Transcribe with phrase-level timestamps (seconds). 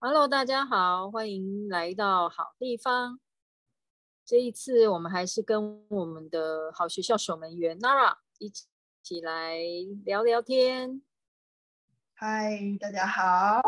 [0.00, 3.18] Hello，大家好，欢迎来到好地方。
[4.24, 8.48] 这一次我们还是跟我们的好学校守门员 Nara 一
[9.02, 9.58] 起来
[10.04, 11.02] 聊聊天。
[12.14, 13.60] 嗨，大家好。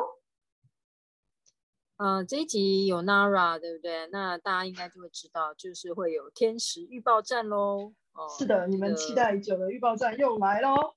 [1.96, 4.06] 嗯、呃，这一集有 Nara，对不对？
[4.12, 7.92] 那大家应该就会知道，就是会有天时预报站喽。
[8.12, 10.94] 哦，是的，你们期待已久的预报站又来喽。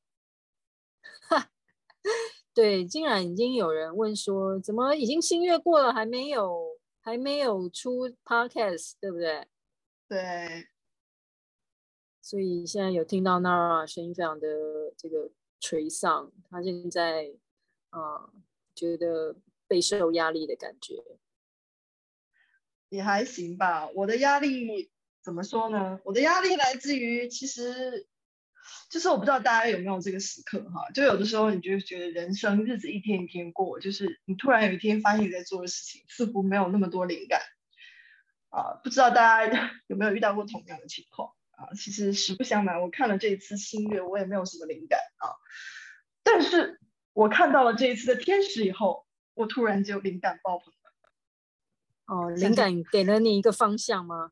[2.54, 2.55] 哈。
[2.55, 9.47] 对，竟然已经有人问说，怎么已经新月过了，还没有还没有出 podcast，对不对？
[10.07, 10.68] 对。
[12.21, 14.47] 所以现在有听到 Nara 声音非常的
[14.95, 17.33] 这个垂丧，他现在
[17.89, 18.33] 啊、呃、
[18.75, 19.36] 觉得
[19.67, 21.04] 备受压力的感觉。
[22.89, 26.00] 也还行吧，我的压力怎么说呢？
[26.06, 28.07] 我的压力来自于其实。
[28.89, 37.41] 就是我不知道大家有没有这个时刻哈，就有的时候你就觉得人生日子一天一天过，就是你突然有一天发现你在做的事情似乎没有那么多灵感
[38.49, 41.73] 啊，不知道大家 有没有遇到过同样的情况啊？
[41.75, 45.33] 其实实不相瞒，我看了这一次新月，我也没有什么灵感啊，
[46.23, 46.80] 但是
[47.14, 50.73] 我看到了这一次的天使以后，我突然就灵感爆棚了。
[52.05, 54.31] 哦，灵感给了你一个方向吗？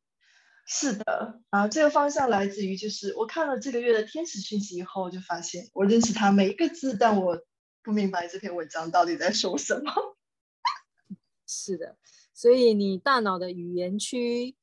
[0.73, 7.43] 是的啊，这个方向来自于就是我看了这个月的天使讯息以后，就发现我认识他每一个字，但我
[7.83, 9.91] 不明白这篇文章到底在说什么。
[11.45, 11.97] 是的，
[12.33, 14.55] 所以你大脑的语言区，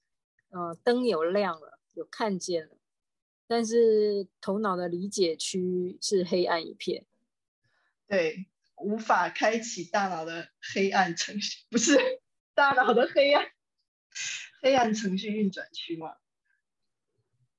[0.48, 2.78] 呃，灯有亮了，有看见了，
[3.46, 7.04] 但是头脑的理解区是黑暗一片。
[8.06, 11.98] 对，无法开启大脑的黑暗程序，不是
[12.54, 13.46] 大脑的黑暗。
[14.60, 16.16] 黑暗程序运转区吗？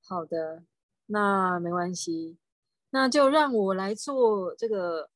[0.02, 0.64] 好的，
[1.06, 2.38] 那没关系，
[2.90, 5.10] 那就让我来做这个。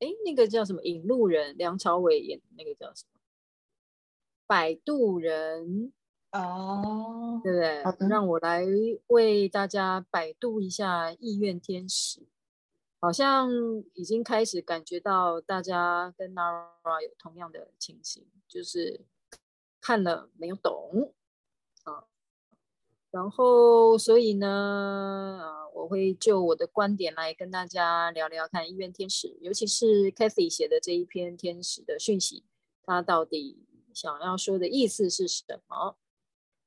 [0.00, 0.80] 哎，那个叫什么？
[0.84, 3.18] 引路人，梁朝伟演的那个叫什么？
[4.46, 5.92] 摆渡人
[6.30, 7.82] 哦，对不对？
[7.82, 8.64] 好的，让我来
[9.08, 12.28] 为大家摆渡一下意愿天使。
[13.00, 13.50] 好像
[13.94, 19.04] 已经开始感觉到大家跟 Nara 有同样的情形，就是
[19.80, 21.12] 看了没有懂。
[23.10, 32.44] 然后，所以呢，啊，我会就我的观点来跟大家聊聊看医院天使，尤其是 Kathy 写的这一篇天使的讯息，
[32.82, 35.96] 他到底想要说的意思是什么？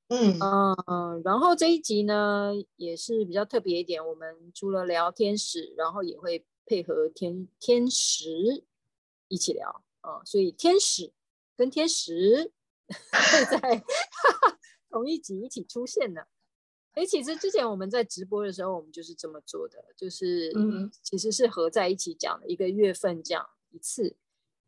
[0.07, 8.63] 嗯嗯、呃，然后这一集呢也是比较特别一点，我们除了聊天使，然后也会配合天天使
[9.27, 11.13] 一起聊啊、呃，所以天使
[11.55, 12.51] 跟天使
[12.89, 13.83] 会在。
[14.91, 16.27] 同一集一起出现的，
[16.91, 24.17] 哎，其实之前我们在直播的时候，我们就是这么做的，就是嗯，其实是合在一起讲的，一个月份讲一次。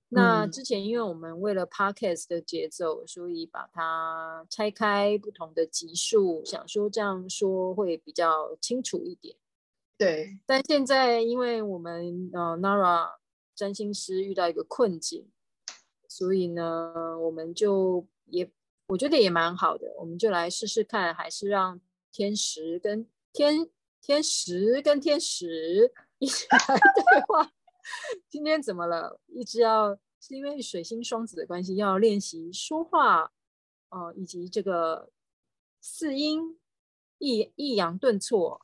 [0.08, 9.36] 那之前因为我们为了 Podcast 的节奏，所以把它拆开不同的集数，想说这样说会比较清楚一点。
[9.98, 13.16] 对，但现在因为我们呃 Nara
[13.54, 15.28] 占星师遇到一个困境，
[16.08, 18.50] 所以呢，我们就也。
[18.94, 21.82] 我觉得也蛮好的，我们就来试试看，还是让
[22.12, 23.68] 天时跟天
[24.00, 27.52] 天时跟天时一起来对话。
[28.30, 29.20] 今天怎么了？
[29.26, 33.24] 一直要是因为水星双子的关系，要练习说话
[33.90, 35.10] 哦、呃，以及这个
[35.82, 36.60] 四音
[37.18, 38.64] 抑抑扬顿挫，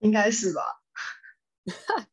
[0.00, 0.82] 应该是吧？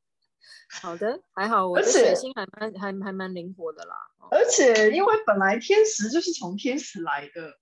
[0.70, 3.96] 好的，还好我的水星还蛮还还蛮灵活的啦。
[4.32, 7.60] 而且因为本来天时就是从天使来的，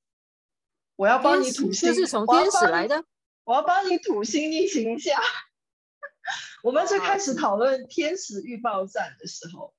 [0.95, 3.05] 我要帮你土星，就是从天使来的，
[3.44, 5.19] 我要帮你土星逆行一下。
[6.63, 9.75] 我们最开始讨论天时预报站的时候，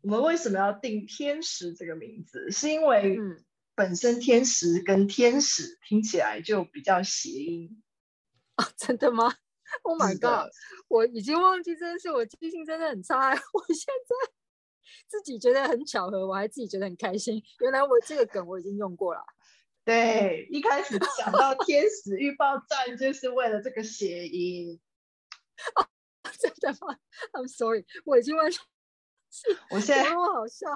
[0.00, 2.50] 我们为什么要定天时这个名字？
[2.50, 3.18] 是因为
[3.74, 7.82] 本身天时跟天使听起来就比较谐音
[8.54, 8.66] 啊？
[8.78, 9.34] 真的吗
[9.82, 10.50] Oh my god！
[10.88, 13.30] 我已经忘记这件事，我记性真的很差。
[13.30, 14.32] 我现在
[15.06, 17.42] 自己觉得很巧合，我还自己觉得很开心。
[17.60, 19.22] 原来我这个梗我已经用过了。
[19.84, 24.80] 对，一开始想到天使预报站就是为了这个谐音。
[25.74, 25.86] 哦，
[26.38, 26.96] 真的吗
[27.32, 28.58] ？I'm sorry，我已经忘记。
[29.70, 30.66] 我现在我好笑。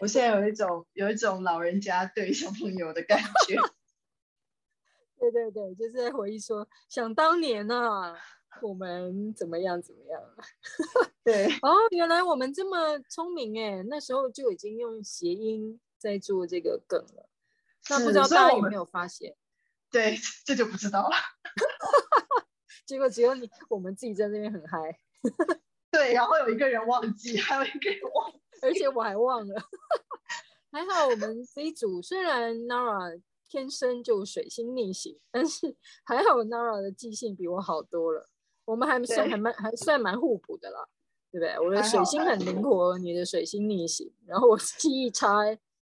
[0.00, 3.56] 我现在有一种有一种老人家对小朋友的感觉。
[5.30, 8.16] 对对对，就是在回忆说，想当年啊，
[8.62, 10.20] 我们怎么样怎么样。
[11.24, 17.28] 对，哦，原来我们这么聪明哎，那时候就已经用谐音在做这个梗了。
[17.90, 19.34] 那不知道大家有没有发现？
[19.90, 21.16] 对，这就不知道了。
[22.86, 24.98] 结果只有你，我们自己在那边很嗨。
[25.90, 29.62] 对，然后有一个人忘记，还有一个人忘记，而且我还忘了。
[30.70, 38.28] 还好我们这一组虽然 Nara 天生就水星逆行，但是 还好 Nara 的记性比我好多了。
[38.64, 40.88] 我们还算还蛮还算蛮互补的啦，
[41.30, 41.58] 对不对？
[41.58, 45.42] 我的水星很灵活，你的水星逆行，然后我记忆差，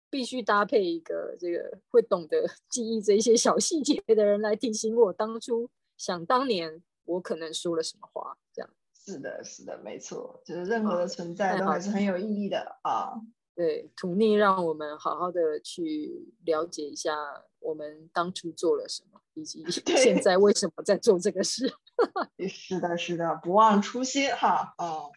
[0.09, 8.69] 必须搭配一个这个会懂得记忆这些小细节的人来提醒我，当初想当年我可能说了什么话，这样。
[8.93, 13.13] 是的，是的，没错，就是任何的存在都还是很有意义的啊。
[13.57, 17.17] 对，土逆让我们好好的去了解一下
[17.57, 19.65] 我们当初做了什么，以及
[19.97, 21.67] 现在为什么在做这个事。
[22.47, 24.75] 是的，是的，不忘初心哈。
[24.77, 25.11] 哦，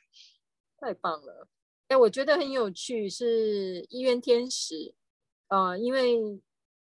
[0.80, 1.46] 太棒了。
[1.88, 4.94] 哎，我觉得很有趣，是医院天使。
[5.48, 6.40] 呃，因为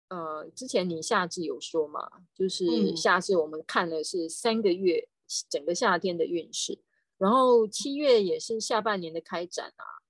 [0.10, 5.08] 呃，之前你夏至有说嘛，就是夏至我们看的是三个月。
[5.50, 6.78] 整个夏天的运势，
[7.18, 10.01] 然后七月也是下半年的开展啊。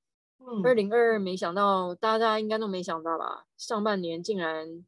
[0.48, 3.46] 嗯，二零二二没想到，大家应该都没想到吧？
[3.58, 4.86] 上半年竟然，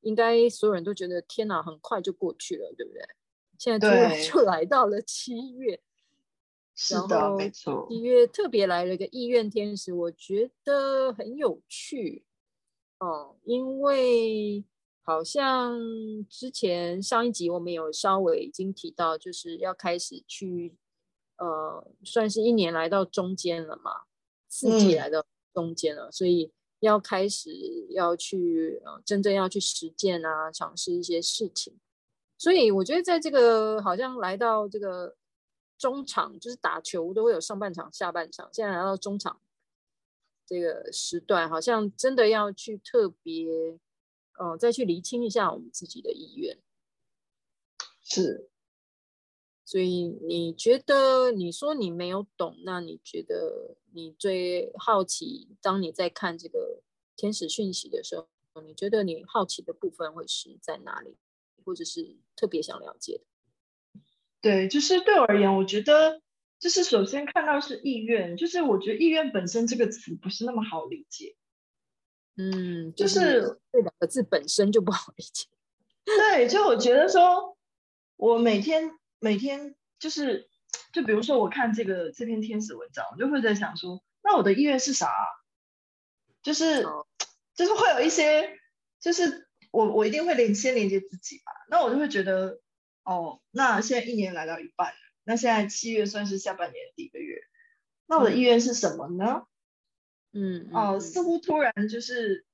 [0.00, 3.02] 应该所有人都觉得天哪，很快就过去了，对不对？
[3.58, 5.80] 现在突然就来到了七月，
[6.74, 7.86] 是的，没错。
[7.90, 12.24] 七月特别来了个意愿天使，我觉得很有趣
[12.98, 14.64] 哦，因为。
[15.08, 15.78] 好像
[16.28, 20.74] 之前上一集我们有稍微已经提到，就是要开始去，
[21.38, 23.92] 呃，算是一年来到中间了嘛，
[24.48, 27.50] 四季来到中间了，嗯、所以要开始
[27.90, 31.78] 要去，呃，真正要去实践啊，尝试一些事情。
[32.38, 35.16] 所以我觉得在这个好像来到这个
[35.78, 39.40] 中场，就是打球都会有上半场、下半场，现在来到中场
[40.46, 43.78] 这个时段，好像真的要去特别。
[44.38, 46.58] 哦，再去厘清一下我们自己的意愿，
[48.02, 48.50] 是。
[49.66, 56.84] 所以你觉得，你说你没有懂，那你觉得你最好奇，当你在看这个
[57.16, 58.28] 天使讯息的时候，
[58.62, 61.16] 你觉得你好奇的部分会是在哪里，
[61.64, 64.00] 或者是特别想了解的？
[64.40, 66.22] 对，就是对我而言，我觉得
[66.60, 71.34] 就是首先看到是意愿，就是我觉得意愿本身这个词不是那么好理解。
[72.36, 75.48] 嗯，就是这两个字本身就不好理解。
[76.04, 77.56] 对，就我觉得说，
[78.14, 80.48] 我每天每天就是，
[80.92, 85.10] 就比如说我看这个这篇天使文章，我就会在想说，那我的意愿是啥？
[86.42, 86.84] 就是
[87.54, 88.58] 就是会有一些，
[89.00, 91.52] 就是我我一定会连先连接自己吧。
[91.68, 92.60] 那我就会觉得，
[93.02, 97.40] 哦，那现在一年来到一半了，那现在七月算是下半年的第一个月，
[98.06, 99.46] 那我的意愿是什么呢？
[100.32, 102.44] 嗯，哦、呃，似乎突然就是，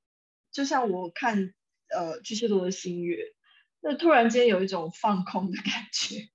[0.52, 1.52] 就像我看
[1.88, 3.34] 呃巨蟹座的新月，
[3.82, 6.28] 那突然间有一种放空的感觉，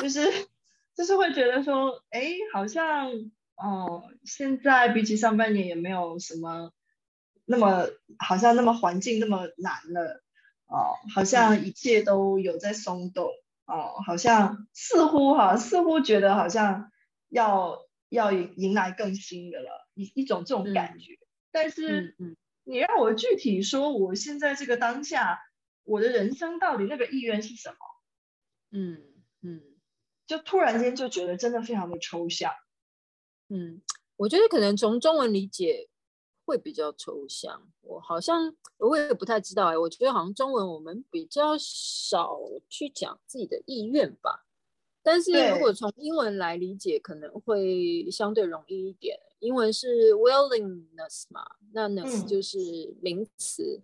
[0.00, 0.48] 就是
[0.96, 3.10] 就是会觉得说，哎，好像
[3.56, 6.72] 哦、呃，现在比起上半年也没有什么
[7.44, 7.86] 那么
[8.18, 10.22] 好像那么环境那么难了，
[10.66, 13.26] 哦、呃，好像一切都有在松动，
[13.66, 16.90] 哦、呃，好像似乎哈，似乎觉得好像
[17.28, 19.86] 要要迎来更新的了。
[19.94, 22.14] 一一种这种感觉，嗯、但是
[22.62, 25.40] 你让我具体说，我现在这个当下，
[25.88, 27.76] 我的人生到底那个意愿是什么？
[28.70, 29.02] 嗯
[29.40, 29.62] 嗯，
[30.26, 32.52] 就突然间就觉得真的非常的抽象。
[33.48, 33.80] 嗯，
[34.16, 35.88] 我觉得可能从中文理解
[36.44, 37.70] 会比较抽象。
[37.80, 44.44] 我好像我也不太知道哎，我觉得好像中文我们比较少去讲自己的意愿吧。
[45.02, 49.18] 但是如果从英文来理解，可能会相对容易一点。
[49.38, 52.58] 英文是 willingness 嘛，那 ness 就是
[53.00, 53.82] 名词，嗯、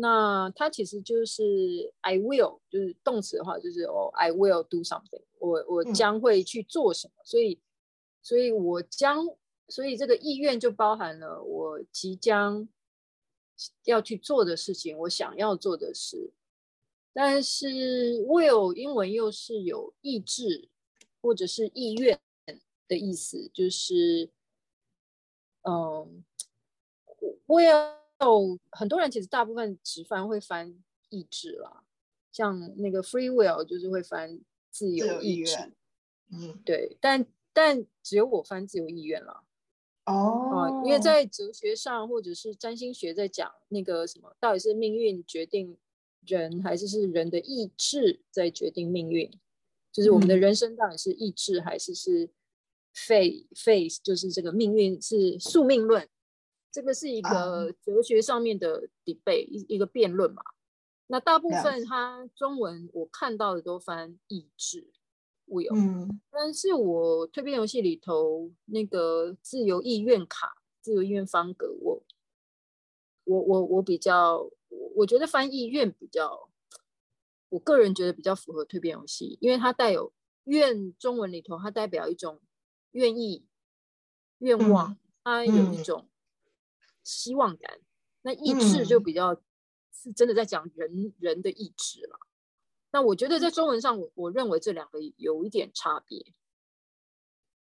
[0.00, 7.60] 那它其实就是 I will，就是动词的话就是哦、oh,，I will do something，我我将会去做什么，嗯、所以
[8.22, 9.26] 所以我将，
[9.68, 12.68] 所以这个意愿就包含了我即将
[13.84, 16.32] 要去做的事情，我想要做的事。
[17.12, 17.66] 但是
[18.26, 20.68] will 英文又是有意志
[21.20, 22.20] 或者是意愿
[22.86, 24.30] 的意思，就是。
[25.62, 26.24] 嗯
[27.46, 27.94] ，will
[28.70, 30.74] 很多人其实大部分直翻会翻
[31.08, 31.84] 意志啦，
[32.32, 35.56] 像那个 free will 就是会翻自由意志，
[36.32, 39.44] 嗯，对，但但只有我翻自由意愿了。
[40.04, 45.76] 哦，因为在哲学上或者是占星学在讲那个什么，到底是命运决定
[46.26, 49.30] 人，还是是人的意志在决定命运？
[49.92, 52.30] 就是我们的人生到底是意志还是是
[52.94, 56.08] ？Fate Fate 就是这个命运是宿命论，
[56.70, 60.42] 这个是一个哲学上面的 debate 一、uh, 一个辩论嘛。
[61.06, 64.90] 那大部分它中文我看到的都翻意志，
[65.46, 72.04] 我有，嗯，但是我蜕变游戏里头那个自由意愿卡、自由意愿方格，我
[73.24, 74.50] 我我我比较，
[74.96, 76.50] 我觉得翻意愿比较，
[77.48, 80.12] 我个人觉得比较符合蜕变游戏，因为它带有
[80.44, 82.40] 愿，中文里头它代表一种
[82.92, 83.46] 愿意、
[84.38, 86.07] 愿望，嗯、它有一种
[87.08, 87.78] 希望感。
[87.78, 87.84] 嗯、
[88.22, 89.34] 那意志就比较
[89.90, 92.20] 是真的在讲人人的意志了。
[92.92, 96.34] 那我觉得在中文上，我我认为这两个有一点差别，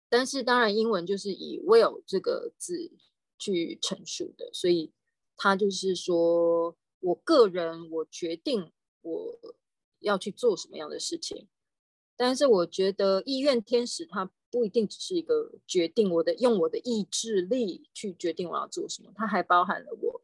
[0.09, 2.91] 但是当然英文就是以 will 这个字
[3.37, 4.93] 去陈述的，所以
[5.35, 8.71] 他就是说我个人我决定
[9.01, 9.39] 我
[9.99, 11.47] 要去做什么样的事情，
[12.15, 20.21] 但是我觉得意愿天使它不一定只是一个决定，我的用我的意志力去决定我要做什么，它还包含了我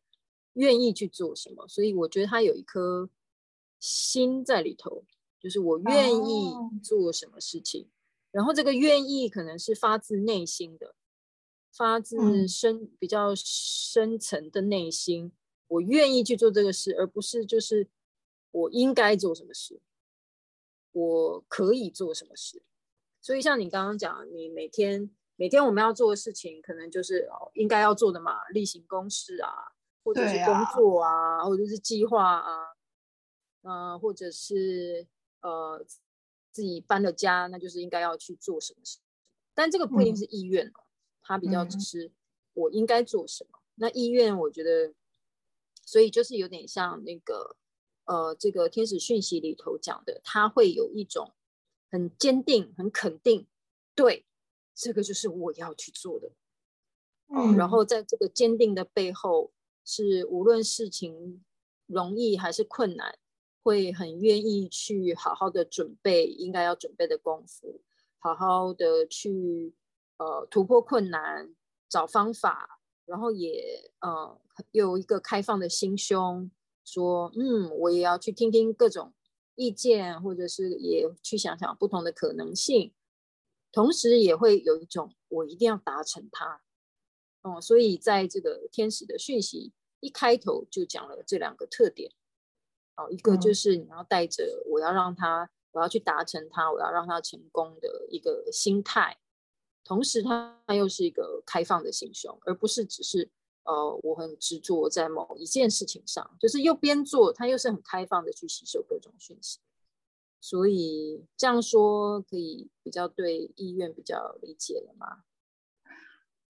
[0.53, 3.09] 愿意去做什么，所以我觉得它有一颗。
[3.81, 5.05] 心在里头，
[5.39, 6.51] 就是我愿意
[6.83, 7.89] 做什么事情，oh.
[8.31, 10.95] 然后这个愿意可能是发自内心的，
[11.71, 15.31] 发自深、嗯、比较深层的内心，
[15.69, 17.87] 我愿意去做这个事，而不是就是
[18.51, 19.79] 我应该做什么事，
[20.99, 22.61] 我可以做什么事。
[23.21, 29.49] 所以像你刚刚讲，你每天每天我们要做的事情，可能就是哦应该要做的嘛，例行公事啊，
[30.03, 32.75] 或者是工作啊，啊或者是计划啊。
[33.61, 35.05] 呃，或者是
[35.41, 35.85] 呃，
[36.49, 38.99] 自己搬了家，那就是应该要去做什么事。
[39.53, 40.87] 但这个不一定是意愿哦，
[41.21, 42.09] 它、嗯、比较只是
[42.53, 43.59] 我应该做什么。
[43.59, 44.93] 嗯、那意愿，我觉得，
[45.83, 47.57] 所以就是有点像那个
[48.09, 51.35] 呃，这个天使讯息里头讲的，他会有一种
[51.91, 53.45] 很坚定、很肯定，
[53.93, 54.25] 对，
[54.73, 56.31] 这个就是我要去做的。
[57.27, 59.51] 嗯，然后在这个坚定的背后，
[59.85, 61.45] 是无论事情
[61.85, 63.19] 容易还是困难。
[63.61, 67.81] 会很愿意去好好的准备应该要准备的功夫，
[68.17, 69.75] 好好的去
[70.17, 71.53] 呃突破困难，
[71.89, 74.39] 找方法，然后也呃
[74.71, 76.49] 有一个开放的心胸，
[76.91, 79.13] 说嗯我也要去听听各种
[79.55, 82.93] 意见，或者是也去想想不同的可能性，
[83.71, 86.61] 同时也会有一种我一定要达成它，
[87.41, 92.11] 哦、呃，所以在这个天使的讯息一开头就讲了这两个特点。
[92.95, 99.17] 哦一个就是你要带着我要让他，我要去达成他，我要让他成功的一个心态，
[99.85, 103.29] 同时他又是一个开放的心胸，而不是只是
[103.63, 109.59] 呃我很执着在某一件事情上，就是又边做他又是很开放的去吸收各种讯息，
[110.41, 115.23] 所以这样说可以比较对意愿比较理解了吗？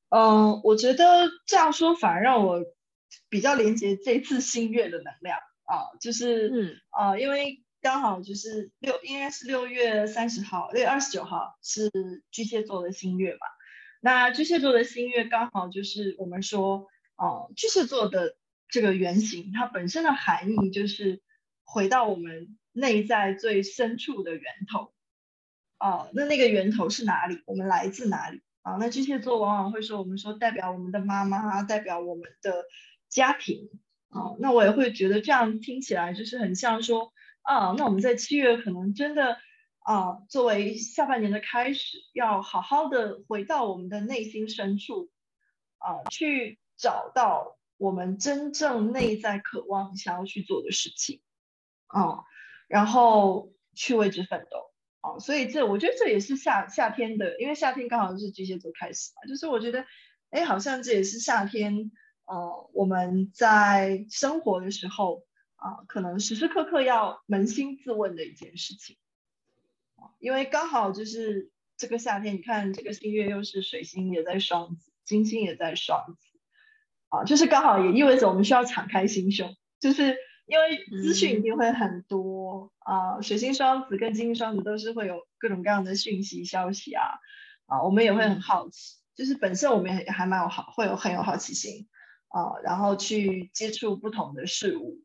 [0.09, 2.65] 嗯，我觉得这样说反而让我
[3.29, 5.39] 比较连接这次新月的能量。
[5.69, 11.91] 啊，就是，嗯，啊，因为刚好就是六，应该是六月三十号，六月二十九号是
[12.31, 13.39] 巨蟹座的新月嘛。
[14.01, 16.87] 那巨蟹座的新月刚好就是我们说，
[17.19, 18.37] 哦、巨蟹座的
[18.69, 21.21] 这个原型，它本身的含义就是
[21.65, 24.93] 回到我们内在最深处的源头。
[25.79, 27.41] 哦、啊，那那个源头是哪里？
[27.45, 28.41] 我们来自哪里？
[28.61, 32.65] 啊，那巨蟹座往往会说，我们说代表我们的妈妈，代表我们的
[33.09, 33.69] 家庭。
[34.09, 39.37] 哦，那我也会觉得这样听起来就是很像说啊，那我们在七月可能真的
[39.79, 45.09] 啊，作为下半年的开始，要好好的回到我们的内心深处
[45.77, 51.21] 啊，去找到我们真正内在渴望想要去做的事情
[51.85, 52.23] 啊，
[52.67, 54.71] 然后去为之奋斗
[55.01, 59.85] 啊，所以这我觉得这也是夏夏天的，因为夏天刚好是巨蟹座开始嘛，就是我觉得
[60.31, 61.91] 哎，好像这也是夏天。
[62.31, 68.97] 呃，我们在生活的时候啊，可能时时刻刻要扪心自问的一件事情，
[70.19, 76.38] 因为刚好就是这个夏天，你看这个新月又是水星也在双子，金星也在双子，
[77.09, 80.15] 啊，就是刚好也意味着我们需要敞开心胸，就是
[80.47, 87.03] 因为资讯一定会很多啊，呃，水星双子跟金星双子都是会有各种各样的讯息消息啊，
[87.65, 91.87] 啊，我们也会很好奇，就是本身我们也还蛮有好，会有很有好奇心。
[92.31, 95.01] 啊，然后去接触不同的事物，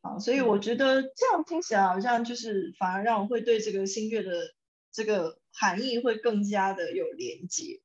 [0.00, 4.32] 啊，所以我觉得这样听起来好像就是反而让我会对这个新月的
[4.90, 7.82] 这个含义会更加的有连接，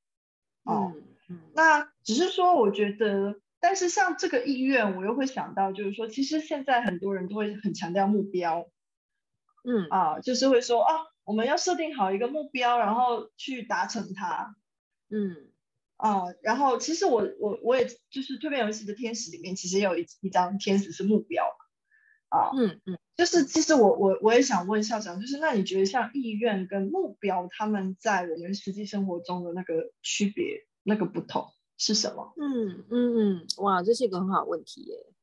[0.63, 1.03] 哦，嗯，
[1.53, 8.69] 那只是说我觉得，但是像这个意愿，我又会想到就是说，其实现在很多人都会很强调目标，
[9.63, 14.55] 嗯，啊，就是会说啊，我们要设定好一个目标，然后去达成它，
[15.09, 15.49] 嗯。
[15.95, 21.45] 啊、uh，然后其实我我我也就是蜕变游戏的天使里面，其实也有一一张天使是目标
[22.27, 32.33] 啊，嗯嗯，就是其实我我我也想问校长，就是那你觉得像意愿跟目标，他们在我们实际生活中的那个区别、那个不同是什么？
[32.37, 35.13] 嗯嗯嗯，哇，这是一个很好问题耶。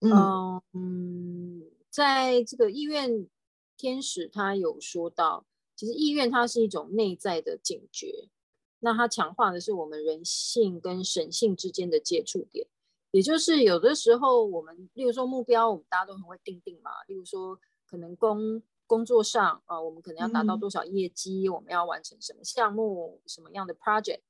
[0.00, 3.28] 嗯、呃、嗯，在这个意愿
[3.76, 5.44] 天使他有说到，
[5.74, 8.28] 其实意愿它是一种内在的警觉，
[8.80, 12.66] 那它强化的是我们人性跟神性之间的接触点。
[13.10, 16.90] 也就是有的时候，我们例如说目标，我们大家都很会定定嘛。
[17.08, 24.20] 例如说，可能工工作上啊、呃，我们可能要达到多少业绩，嗯、我们要完成什么项目，什么样的 project。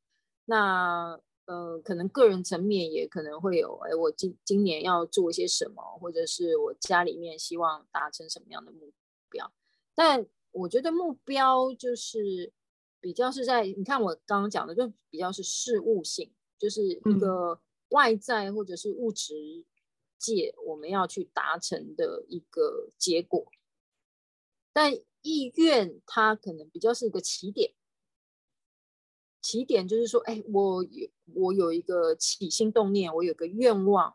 [0.49, 8.93] 那呃，可能个人层面也可能会有，哎，我今今年要做一些什么，或者是我家里面希望达成什么样的目
[9.29, 9.53] 标。
[9.95, 12.53] 但我觉得目标就是
[13.01, 17.53] 比较是在，你看我刚刚讲的，就比较是事物性，就是一个。
[17.53, 17.59] 嗯
[17.91, 19.65] 外在或者是物质
[20.19, 23.51] 界，我们要去达成的一个结果，
[24.75, 27.73] 但意愿它可能比较是一个起点。
[29.49, 34.15] 起点就是说，哎，我有我有一个起心动念，我有个愿望，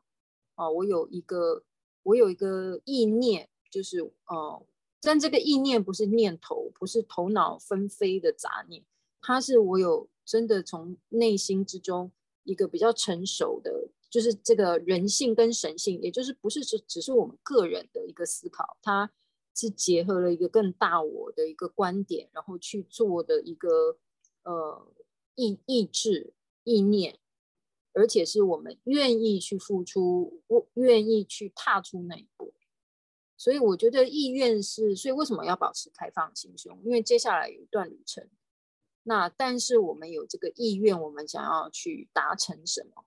[0.54, 1.64] 啊，我有一个
[2.04, 4.68] 我有一个意念，就是哦，
[5.02, 8.84] 但这个意念不是念头，不是头脑纷飞的杂念，
[9.22, 12.12] 它是我有真的从内心之中。
[12.46, 19.10] 一个比较成熟的，就是这个人性跟神性，也就是不是只只是我们个人的一个思考，它
[19.56, 23.96] 是结合了一个更大我的一个观点，然后去做的一个
[24.44, 24.86] 呃
[25.36, 27.20] 意意志意念，
[27.94, 32.54] 而且是我们愿意去付出，我愿意去踏出那一步。
[33.36, 36.82] 所以我觉得意愿是，所以为什么要保持开放心胸？
[36.86, 38.30] 因为接下来有一段旅程。
[39.04, 43.06] 那但是我们有这个意愿，我们想要去达成什么？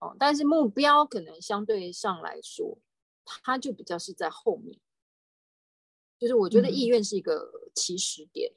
[0.00, 2.78] 哦，但是目标可能相对上来说，
[3.24, 4.80] 它就比较是在后面。
[6.18, 8.56] 就是我觉得意愿是一个起始点，嗯、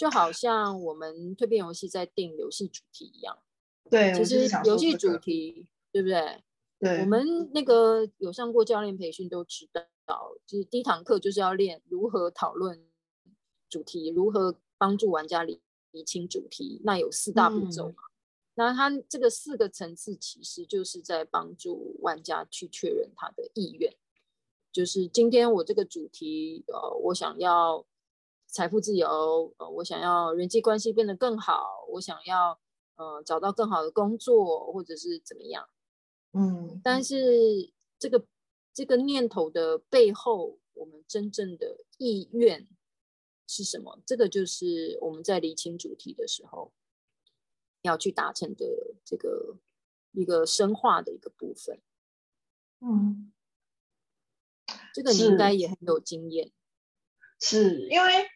[0.00, 3.38] 就好像我们蜕变游戏在定游戏主题一样。
[3.90, 6.42] 对，其实游戏主题，对不对？
[6.78, 7.00] 对。
[7.02, 9.68] 我们那个有上过教练培训都知
[10.06, 12.82] 道，就是第一堂课就是要练如何讨论
[13.68, 14.56] 主题，如何。
[14.80, 17.92] 帮助玩家理理清主题，那有四大步骤嘛？
[17.92, 18.10] 嗯、
[18.54, 23.94] 那它这个四个层次其实就是在帮助玩家去确认他的意愿。
[24.72, 27.84] 就是今天我这个主题，呃，我想要
[28.50, 32.58] 财富自由，呃，我想要人际关系变得更好，我想要
[32.96, 35.68] 呃找到更好的工作，或者是怎么样？
[36.32, 38.24] 嗯，但是这个
[38.72, 42.68] 这个念头的背后，我们真正的意愿。
[43.52, 44.00] 是什么？
[44.06, 46.72] 这个就是我们在理清主题的时候
[47.82, 49.56] 要去达成的这个
[50.12, 51.80] 一个深化的一个部分。
[52.78, 53.32] 嗯，
[54.94, 56.52] 这个你应该也很有经验。
[57.40, 58.30] 是，是因为，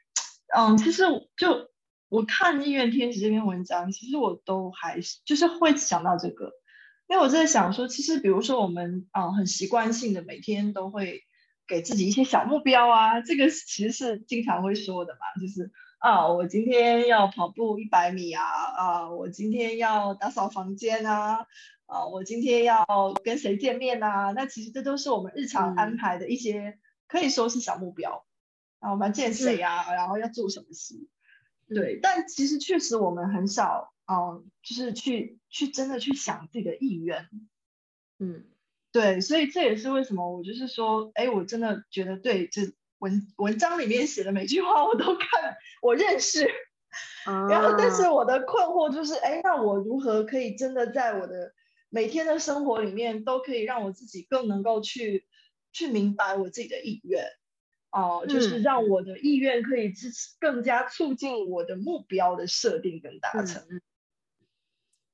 [0.57, 1.03] 嗯，其实
[1.37, 1.71] 就
[2.09, 6.53] 我看意愿天使这篇文章，其实我都还是就是会想到这个，
[7.09, 11.23] 因为我在想说，其实比如说我们啊、嗯，很习惯性的每天都会。
[11.67, 21.47] 给自己一些小目标啊，这个其实是经常会说的嘛，就是啊，我今天要跑步一百米啊，啊，我今天要打扫房间啊，
[21.87, 22.85] 啊，我今天要
[23.25, 28.27] 跟谁见面啊，那其实这都是我们日常安排的一些，嗯、可以说是小目标。
[28.85, 30.95] 啊，我们要见谁啊，然后要做什么事？
[31.69, 37.29] 对，但其实确实我们很少，嗯、啊，就是去去真的去想自己的意愿，
[38.19, 38.45] 嗯。
[38.93, 42.63] 对，所以这也是为什么我就是说，哎，我真的觉得对，这
[42.99, 46.49] 文文章里面写的每句话我都看，我认识。
[47.27, 51.53] Uh, 然后，但是我的困惑就是，哎，那我如何可以真的在我的
[51.89, 55.27] 每天的生活里面，都可以让我自己更能够去
[55.73, 57.25] 去明白我自己的意愿，
[57.95, 63.63] 哦、呃，就是让我的意愿可以支持更加促进我的目标的设定跟达成。
[63.71, 63.81] 嗯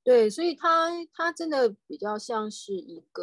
[0.03, 3.23] 对，所以它它真的比较像是一个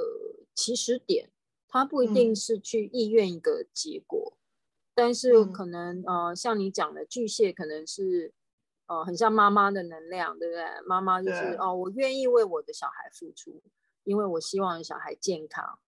[0.54, 1.32] 起始点，
[1.68, 4.40] 它不一定是去意愿一个结果，嗯、
[4.94, 8.32] 但是可能呃，像你讲的巨蟹，可能是
[8.86, 10.64] 呃，很像妈妈的能量，对不对？
[10.86, 13.60] 妈妈就是哦、呃，我愿意为我的小孩付出，
[14.04, 15.80] 因为我希望小孩健康，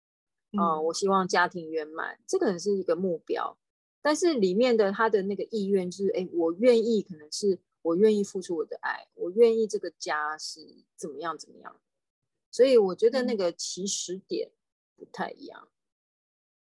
[0.58, 3.58] 啊、呃，嗯、我希望家庭圆满，这可能是一个目标，
[4.02, 7.60] 但是里面的他的那个意愿就是，哎，我愿意，可能是。
[7.82, 11.80] 我愿意付出我的爱，我愿意这个家是怎么样怎么样，
[12.52, 14.52] 所以我觉得那个起始点
[14.98, 15.70] 不太一样，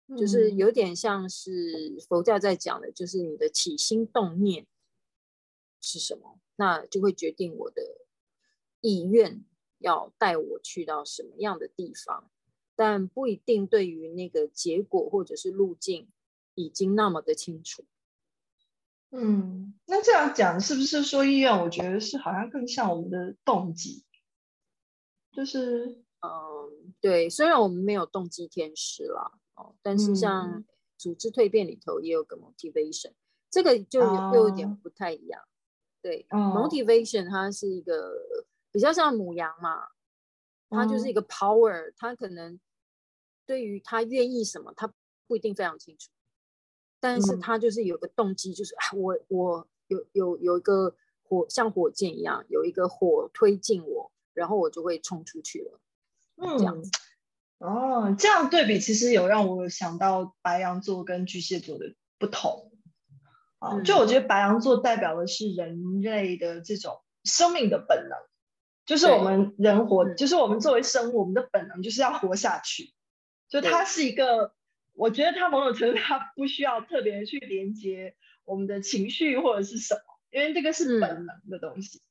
[0.07, 4.65] 嗯、就是有点像是佛教在讲的，就是你的起心动念
[5.81, 7.83] 是什么，那就会决定我的
[8.79, 9.43] 意愿
[9.79, 12.31] 要带我去到什么样的地方。
[12.75, 16.07] 但不一定对于那个结果或者是路径
[16.55, 17.85] 已经那么的清楚。
[19.11, 21.61] 嗯，那这样讲是不是说意愿？
[21.61, 24.03] 我觉得是好像更像我们的动机，
[25.31, 30.65] 就是嗯，对，虽然我们没有动机天使啦，哦，但是像
[30.97, 33.11] 组织蜕变里头也有个 motivation，
[33.51, 35.39] 这个就又有点不太一样。
[35.41, 35.45] 啊、
[36.01, 38.13] 对、嗯、，motivation 它是一个
[38.71, 39.89] 比较像母羊嘛，
[40.73, 42.59] 它就是一个 power，他可能
[43.45, 44.91] 对于他愿意什么，他
[45.27, 46.09] 不一定非常清楚。
[46.99, 55.79] 但是他就是有个动机，就是、嗯、我我有有有一个火像火箭一样，有一个火推进我，然后我就会冲出去了。
[56.37, 56.89] 嗯，这样子。
[57.59, 62.71] 哦，这样对比其实有让我想到白羊座跟巨蟹座的不同。
[63.59, 68.17] 啊、嗯，就我觉得白羊座代表的是人类的这种生命的本能，
[68.85, 72.93] 就是我们人活，就是我们作为生物，我们的本能就是要活下去。
[73.49, 74.53] 就它是一个。
[74.95, 78.13] 我觉得它某种程度，它不需要特别去连接
[78.45, 81.97] 我们的情绪或者是什么，因为这个是本能的东西。
[81.97, 82.01] 嗯、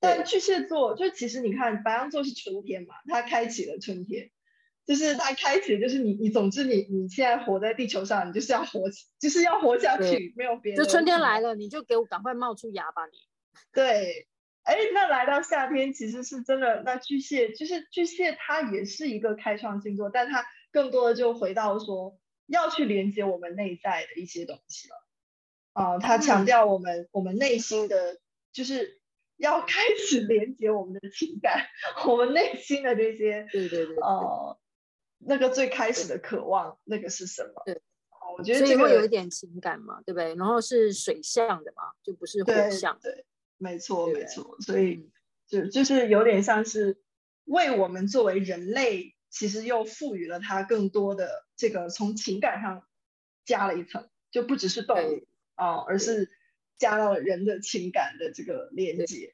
[0.00, 4.32] 但巨蟹座，就其实你看，白羊座是春天嘛，它开启了春天，
[4.84, 8.90] 就是它开启，就是你，你总之你，你现在活在地球上，你就是要活，
[9.20, 10.82] 就是要活下去，没有别的。
[10.82, 13.18] 就春天来了，你就给我赶快冒出芽吧，你。
[13.72, 14.26] 对，
[14.62, 16.82] 哎，那来到夏天，其实是真的。
[16.84, 22.18] 那巨蟹，就是巨蟹，它也是一个开创星座，但它更多的就回到说。
[22.48, 24.96] 要去连接我们内在的一些东西了，
[25.72, 28.18] 啊、呃，他强调我们、嗯、我们内心的，
[28.52, 29.00] 就是
[29.38, 31.68] 要开始连接我们的情感，
[32.06, 34.58] 我们内心的这些，对对对，呃，
[35.18, 37.62] 那个最开始的渴望，那个是什么？
[37.64, 37.80] 对，
[38.36, 40.34] 我觉得这个会有一点情感嘛，对不对？
[40.34, 43.24] 然后是水象的嘛，就不是火象，对，对，
[43.62, 45.10] 没错没错，所以
[45.46, 47.00] 就就是有点像是
[47.44, 49.14] 为我们作为人类。
[49.34, 52.86] 其实又赋予了它更多的这个从情感上
[53.46, 56.30] 加了一层，就不只是动物啊，而是
[56.76, 59.32] 加到了人的情感的这个连接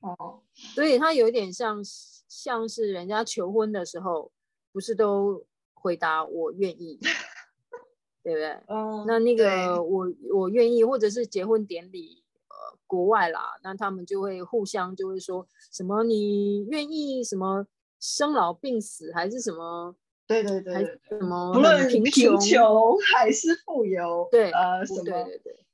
[0.00, 0.42] 哦。
[0.52, 4.30] 所以它有一点像像是人家求婚的时候，
[4.72, 7.00] 不是都回答我愿意，
[8.22, 8.50] 对不对？
[8.66, 17.66] 哦，那那个我我愿意，或者是结婚典礼呃国外啦，那他们就会互相就会说什么你愿意什么。
[18.02, 19.94] 生老病死还是什么？
[20.26, 21.52] 对对对，还是什么？
[21.52, 25.04] 不论贫穷还是富有，对，呃，什么？
[25.04, 25.66] 对对对。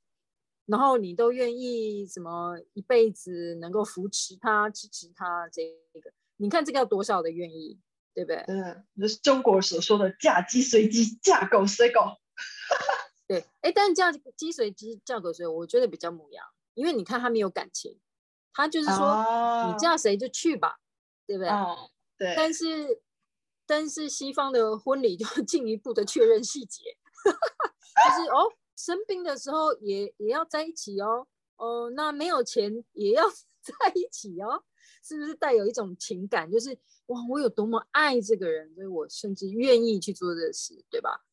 [0.65, 5.63] 然后你都愿意什么一辈子能够扶持他、支持他这
[6.01, 6.11] 个？
[6.39, 7.79] 你看这个要多少的愿意，
[8.13, 8.39] 对不对？
[8.49, 12.01] 嗯，就是中国所说的嫁鸡随鸡，嫁狗随狗。
[13.29, 16.45] 对，哎，但嫁鸡随鸡，嫁狗随，我觉得比较母羊，
[16.77, 17.99] 因为你看他没有感情，
[18.53, 20.79] 他就是说、哦、你嫁谁就去吧，
[21.27, 21.49] 对不对？
[21.51, 23.03] 哦对，但是
[23.67, 26.83] 但是西方的婚礼就 进一步的确认细节，
[27.25, 33.25] 就是哦，生病的时候也也要在一起哦，哦，那没有钱也要
[33.61, 34.63] 在一起哦，
[35.03, 41.25] 是不是带有一种情感，就是哇，我有多么爱这个人，所以我甚至愿意去做这事，对吧？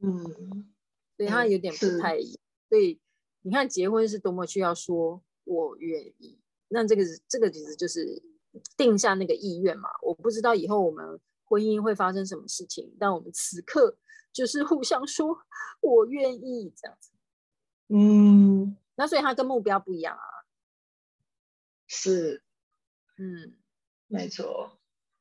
[0.00, 0.72] 嗯，
[1.16, 3.00] 所以他有点不太一样，所以
[3.42, 8.22] 你看结婚是多么需要说我愿意，那这个这个其实就是。
[8.76, 13.96] 定下那个意愿嘛，我不知道以后我们婚姻会发生什么事情，但我们此刻
[14.30, 15.38] 就是互相说
[15.80, 17.12] “我愿意”这样子。
[17.88, 20.24] 嗯，那所以他跟目标不一样啊。
[21.86, 22.42] 是，
[23.16, 23.56] 嗯，
[24.06, 24.78] 没错。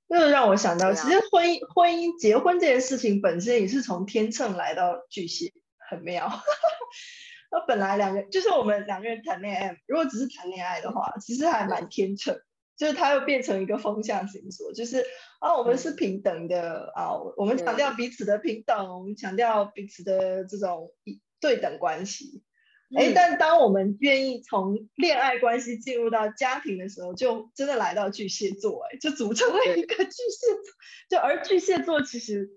[0.07, 5.53] 那个让我想到，其实婚姻、婚姻、结婚这件事情本身也是从天秤来到巨蟹，
[5.89, 6.29] 很妙。
[7.51, 12.39] 那本来两个就是我们两个人谈恋爱，如果只是谈恋爱的话，其实还蛮天秤。
[12.77, 15.05] 就是它又变成一个风向星座，就是
[15.39, 20.91] 啊，我们是平等的啊，我们强调彼此的平等，我们强调彼此的这种
[21.39, 22.41] 对等关系。
[22.97, 30.73] 哎，但当我们愿意从恋爱关系进入到家庭的时候，就真的来到巨蟹座，哎，就组成了一个巨蟹座。
[31.07, 32.49] 就而巨蟹座其实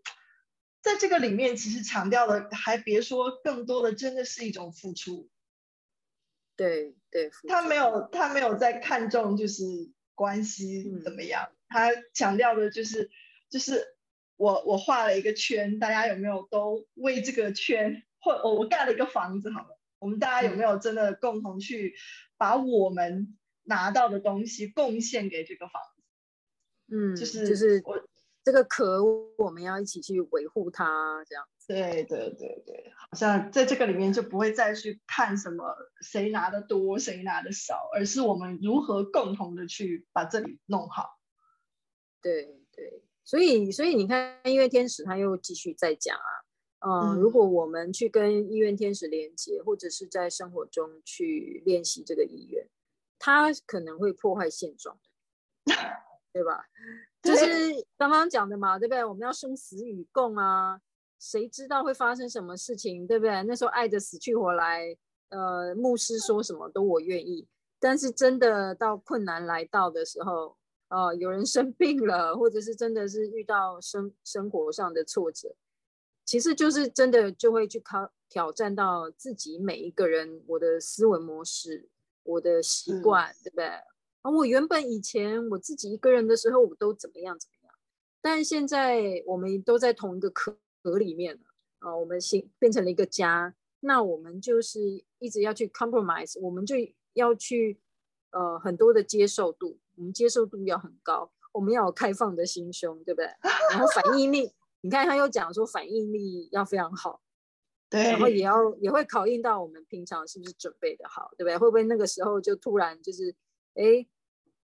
[0.84, 5.28] 在这个里面，其实强调的还别说更多的，真的是一种付出。
[6.54, 9.64] 对对，他没有他没有在看重就是。
[10.16, 11.50] 关系怎么样？
[11.66, 13.10] 他强调的就是，
[13.50, 13.84] 就是
[14.36, 21.96] 我我画了一个圈，大家有没有都为这个圈，或我我盖了一个房子好了，我们大家有没有真的共同去
[22.36, 26.02] 把我们拿到的东西贡献给这个房子？
[26.94, 27.96] 嗯，就是就是我
[28.44, 29.02] 这个壳，
[29.38, 31.44] 我们要一起去维护它，这样。
[31.66, 41.18] 对对对对，好像在这个里面就不会再去看什么谁拿的多，谁拿的少，而是我们如何共同的去把这里弄好。
[42.20, 46.30] 对对，所以，所以你看，因为天使他又继续在讲啊，
[46.80, 52.68] 呃、嗯，如果我们去跟意愿天使连接，或者是在生活中去练习这个意愿，
[53.18, 54.98] 它可能会破坏现状，
[56.34, 56.62] 对吧？
[57.22, 57.46] 就是
[57.96, 59.02] 刚刚讲的嘛，对不对？
[59.02, 60.78] 我们要生死与共啊，
[61.18, 63.42] 谁知道会发生什么事情，对不对？
[63.44, 64.94] 那时候爱的死去活来，
[65.30, 70.56] 呃，牧师说什么都我愿意，但是真的到困难来到的时候。
[70.90, 75.56] 哦，有人生病了，或者是真的是遇到生生活上的挫折，
[76.24, 81.88] 其实就是真的就会去考挑战到自己每一个人，我的思维模式，
[82.22, 83.70] 我的习惯，对不对？
[84.24, 87.74] 啊，我原本以前我自己一个人的时候，我都怎么样怎么样，
[88.22, 91.40] 但是现在我们都在同一个壳壳里面了
[91.80, 96.74] 啊，我们新变成了一个家，那我们就是一直要去 compromise，我们就
[97.12, 97.78] 要去
[98.30, 99.78] 呃很多的接受度。
[99.96, 103.26] 我们接受度要很高，我们要有开放的心胸，对不对？
[103.70, 107.20] 然后反应力，你看他又讲说反应力要非常好，
[107.90, 111.58] 对，然后也要也会考验到我们平常是不是准备的好，对不对？
[111.58, 113.32] 会不会那个时候就突然就是，
[113.74, 114.04] 哎，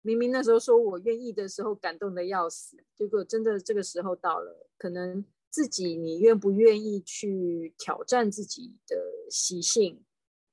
[0.08, 8.96] 明明那时候说我愿意的时候感动的要死，结果真的这个时候到了，可能自己你愿不愿意去挑战自己的
[9.30, 10.02] 习性？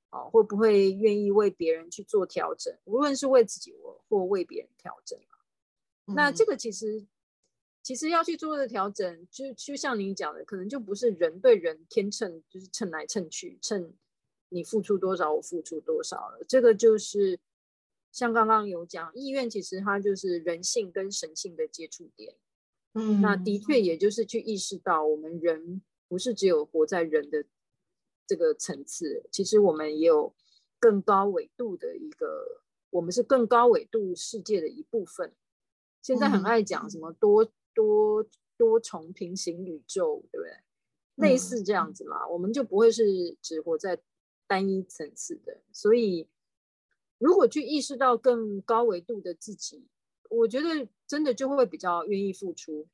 [0.09, 2.77] 哦，会不会愿意为别人去做调整？
[2.83, 3.73] 无论是为自己
[4.09, 5.17] 或为别人调整，
[6.07, 7.07] 嗯、那这个其实
[7.81, 13.93] 其实要去做的调整，就就像您讲的，可能就不是人对人天秤，就是秤来秤去，秤
[14.49, 16.43] 你付出多少，我付出多少了。
[16.45, 17.39] 这个就是
[18.15, 22.35] 像刚刚有讲，意愿其实它就是人性跟神性的接触点。
[22.93, 27.45] 嗯，那的确也就是去意识到，我们人不是只有活在人的。
[28.27, 30.33] 这个层次，其实我们也有
[30.79, 35.31] 更高维度的一个，我们是更高维度世界的一部分。
[36.01, 38.25] 现在很爱讲什么多多
[38.57, 41.29] 多重平行宇宙，对不对？
[41.29, 44.01] 类似这样子嘛，我们就不会是只活在
[44.47, 45.61] 单一层次的。
[45.71, 46.27] 所以，
[47.17, 49.87] 如果去意识到更高维度的自己，
[50.29, 52.87] 我觉得真的就会比较愿意付出，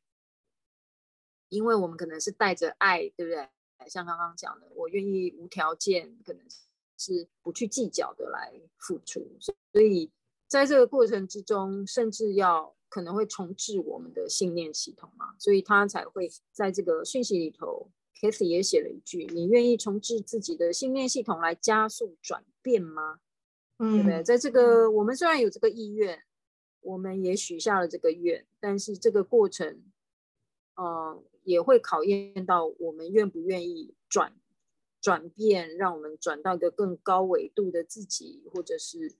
[1.49, 3.49] 因为我们可能是带着爱，对不对？
[3.89, 6.45] 像刚刚讲的，我愿意无条件，可能
[6.97, 9.25] 是不去计较的来付出。
[9.39, 10.12] 所以
[10.47, 17.89] 在这个过程之中，甚至要可能会重置我们的信念系统嘛，所以他才会在这个讯息里头
[18.21, 23.19] ，Kathy 也写了一句：“你愿意重置自己的信念系统来加速转变吗？”
[23.82, 24.24] 嗯，对不对？
[24.24, 26.24] 在这个我们虽然有这个意愿，
[26.80, 29.82] 我们也许下了这个愿，但是这个过程，
[30.76, 31.24] 嗯、呃。
[31.44, 34.32] 也会考验到我们愿不愿意转
[35.02, 39.15] 转变，让我们转到一个更高维度的自己，或者是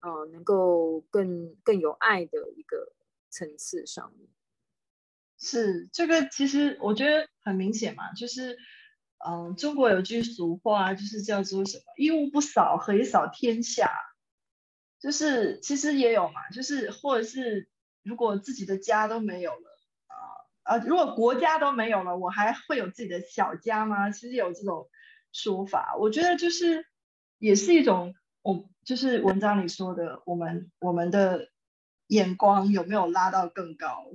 [0.00, 2.94] 呃能够更更有爱的一个
[3.28, 4.26] 层次上面。
[5.38, 8.56] 是这个，其实我觉得很明显嘛，就是
[9.18, 13.90] 嗯、呃，中国有句俗话，就是叫做什么“一屋不扫，何以扫天下”，
[14.98, 17.68] 就是其实也有嘛，就是或者是
[18.02, 20.14] 如果自己的家都没有了啊。
[20.64, 24.10] 呃，如果国家都没有了，我还会有自己的小家吗？
[24.10, 24.88] 其实有这种
[25.32, 26.86] 说法，我觉得就是
[27.38, 31.50] 也是一种，我就是文章里说的，我们我们的
[32.06, 34.06] 眼光有没有拉到更高？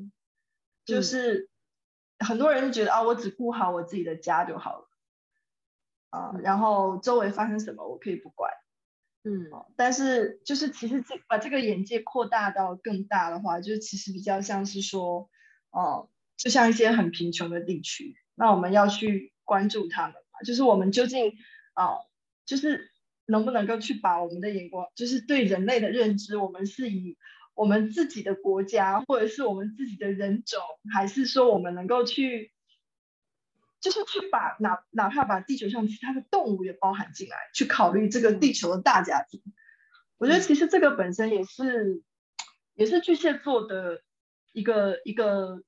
[0.85, 1.49] 就是
[2.17, 4.88] 很多人觉得啊，我只顾好我自己的家就好了，
[6.09, 8.51] 啊，然后周围发生什么我可以不管，
[9.23, 15.29] 嗯，但是就是其实这把这个眼界扩大到更大的话，就是其实比较像是说，
[15.71, 16.09] 哦。
[16.41, 21.33] 就像一些很贫穷的地区，那我们要去关注他们嘛，就是我们究竟
[21.73, 21.97] 啊、呃，
[22.45, 22.91] 就是
[23.25, 27.17] 能不能够去把我们的眼光，就是对人类的认知，我们是以
[27.55, 30.61] 我们自己的国家，或者是我们自己的人种，
[30.93, 32.53] 还是说我们能够去，
[33.79, 39.41] 就是去把哪哪怕把地球上其他的动物也包含进来，去考虑这个地球的大家庭。
[40.17, 42.01] 我觉得其实这个本身也是，
[42.75, 44.01] 也是巨蟹座的
[44.51, 45.61] 一个一个。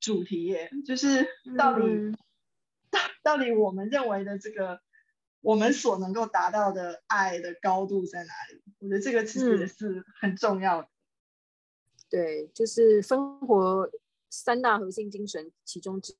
[0.00, 1.26] 主题耶，就是
[1.56, 2.16] 到底、嗯、
[2.88, 3.00] 到
[3.36, 4.80] 到底我们认为的这个
[5.40, 8.62] 我们所能够达到的爱的高度在哪里？
[8.78, 10.86] 我觉得这个其实也是很重要的。
[10.86, 10.90] 嗯、
[12.08, 13.90] 对，就是生活
[14.30, 16.14] 三大核心精神其中之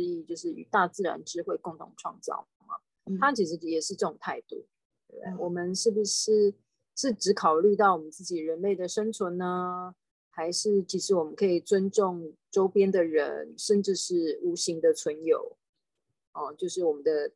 [0.00, 2.76] 一，就是与大自然智慧共同创造嘛。
[3.18, 4.66] 他其实也是这种态度。
[5.08, 6.54] 对，对、嗯，我们是不是
[6.96, 9.94] 是只考虑到我们自己人类的生存呢？
[10.36, 15.56] 还是其实我们可以尊重周边的人，甚至是无形的存有，
[16.32, 17.30] 哦，就是我们的，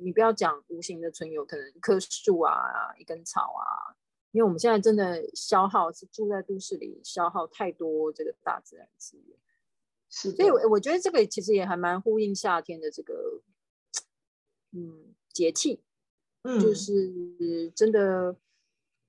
[0.00, 3.94] 你不要讲无形的存有，可能一棵树啊，一根草啊，
[4.32, 9.38] 因为我们现在真的消耗是住在都市里，消耗太多这个大自然资源，
[10.16, 13.42] 是，所以我觉得这个其实也还蛮呼应夏天的这个，
[14.70, 15.82] 嗯，节气，
[16.42, 18.36] 嗯，就是真的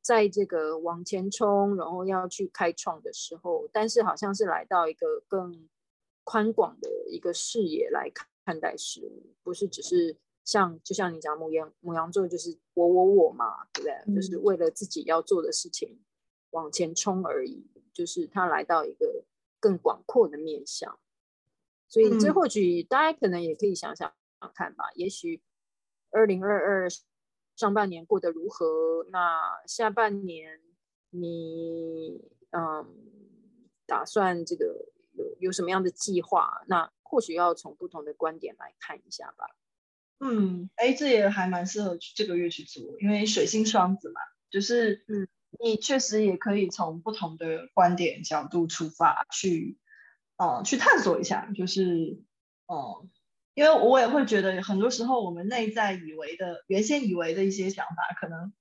[0.01, 5.69] 在这个往前冲，然后要去开创的时候，但是好像是来到一个更
[6.23, 13.93] 宽广的一个视野来看看待事物，不是只是像就像你讲母羊母羊座就是我我我嘛，对不对？
[14.07, 15.99] 嗯，就是为了自己要做的事情
[16.49, 19.23] 往前冲而已，就是他来到一个。
[19.65, 20.99] 更广阔的面向，
[21.87, 24.13] 所以这或许大家可能也可以想想
[24.53, 24.85] 看吧。
[24.89, 25.41] 嗯、也许
[26.11, 26.87] 二零二二
[27.55, 29.07] 上半年过得如何？
[29.09, 30.61] 那下半年
[31.09, 32.85] 你嗯
[33.87, 36.61] 打算这个有有什么样的计划？
[36.67, 39.57] 那或许要从不同的观点来看一下吧。
[40.19, 45.27] 嗯，哎，这也还蛮适合这个月去做，因为水星双子嘛，就是嗯。
[45.59, 49.77] 你确实也可以从不同的观点角度出发去，
[50.37, 52.23] 呃，去探索一下，就是，
[52.67, 53.07] 呃，
[53.53, 58.53] 因为我也会觉得很多时候我们内在以为的、原先以为的一些想法，可能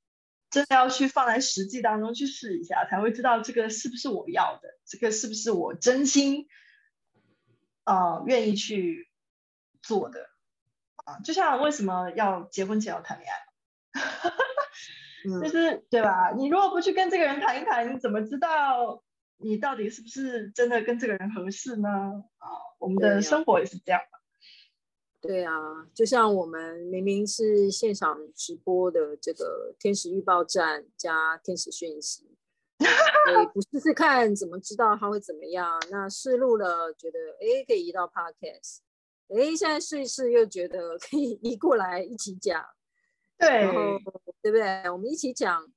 [0.50, 6.46] 真的要去放在实际当中去试一下，才会知道这个是不是我要的，这个是不是我真心，
[7.85, 9.09] 呃，愿意去
[9.83, 10.30] 做的，
[11.04, 13.44] 啊，就像为什么要结婚前要谈恋爱？
[15.25, 16.33] 就是对吧？
[16.37, 19.03] 你如果不去跟这个人谈一谈，你怎么知道
[19.39, 21.89] 你到底是不是真的跟这个人合适呢？
[22.39, 24.01] 啊，我们的生活也是这样。
[25.21, 25.53] 对啊，
[25.95, 32.37] 就像我们明明是现场直播的这个天使预报站加天使讯息，
[32.79, 35.81] 你不试试看怎么知道它会怎么样？
[35.91, 38.81] 那试录了觉得哎可以移到 Podcast，
[39.29, 42.63] 哎现在试一试又觉得可以移过来一起讲。
[43.38, 43.99] 对，然后
[44.42, 44.88] 对不对？
[44.90, 45.70] 我们一起讲，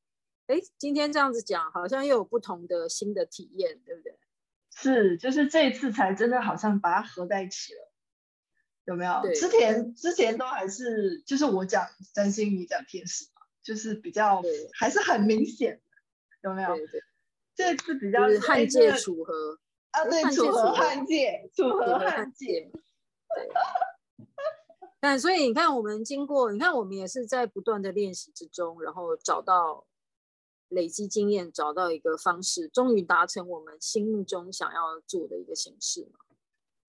[0.48, 4.18] 哎，今天这样子讲，好像又有不同的新的体验，对不对？
[4.76, 7.92] 是，就是这一次才真的好像把它合在一起了，
[8.86, 9.22] 有没有？
[9.34, 14.42] 之前之前都还是就是我讲占星，你讲天使嘛，就是比较
[14.74, 16.76] 还是很明显的，有没有？
[16.76, 17.02] 对对，
[17.56, 23.50] 这次比较是汉界组合啊，对，组合汉界，组合汉界，对。
[25.08, 29.88] 但所以你看，我们经过，你看我们也是在不断的练习之中，然后找到
[30.68, 36.20] 累积经验，找到一个方式，终于达成我们心目中想要做的一个形式嘛。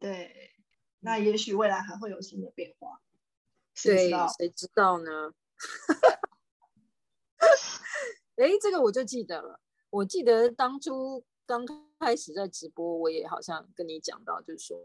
[0.00, 0.50] 对，
[0.98, 3.00] 那也许未来还会有新的变化。
[3.84, 5.32] 对，谁知道呢？
[8.34, 9.60] 哎，这个我就记得了。
[9.90, 11.64] 我记得当初刚
[12.00, 14.76] 开始在直播，我也好像跟你讲到，就是说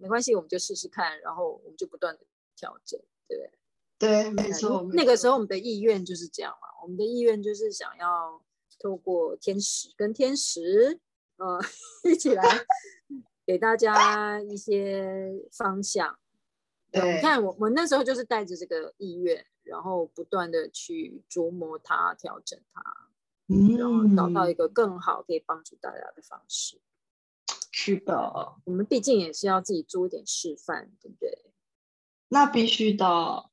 [0.00, 2.24] 没关系，我们就试试看，然后我们就不断的。
[2.60, 3.50] 调整，对
[3.98, 4.86] 对，没错。
[4.92, 8.42] 那个时候我们的意愿就是这样嘛，我们的意愿就是想要
[8.78, 11.00] 透过天使跟天使，
[11.36, 11.58] 呃，
[12.04, 12.42] 一起来
[13.46, 16.18] 给大家一些方向。
[16.92, 22.82] 对，你看我我那时候就是带着这个意愿，然后不断的去琢磨它，调整它，
[23.48, 26.78] 嗯，然后找到一个更好可以帮助大家的方式。
[27.72, 31.30] 是的，我们毕竟也是要自己做一点示范，对不对？
[32.32, 33.50] 那必须的，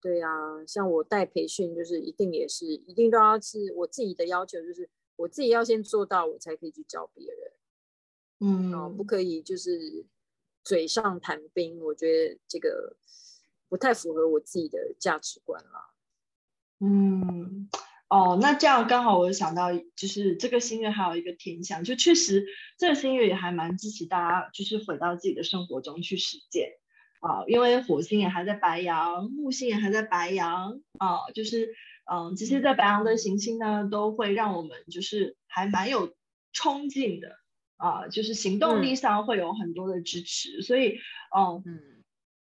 [0.00, 7.52] 对呀、啊，像我带培训，就是一定也是一定都要是我自己的要求，就是我自己要先做到，我才可以去教别人。
[8.38, 10.06] 嗯，哦，不可以就是
[10.62, 12.96] 嘴上谈兵，我觉得这个
[13.68, 15.90] 不太符合我自己的价值观啦。
[16.78, 17.68] 嗯，
[18.08, 22.46] 哦，那这样刚好我想到，就是这个星月还有一个天象，就确实
[22.78, 26.79] 这个星月也还蛮支持大家，就是回到自己的生活中去实践。
[27.20, 31.74] 啊，因为火星也还在白羊，木星也还在白羊啊，就是
[32.10, 36.14] 嗯，这些在白羊的行星呢，都会让我们就是还蛮有
[36.52, 37.36] 冲劲的
[37.76, 40.98] 啊，就是行动力上会有很多的支持，嗯、所以
[41.36, 41.80] 嗯嗯，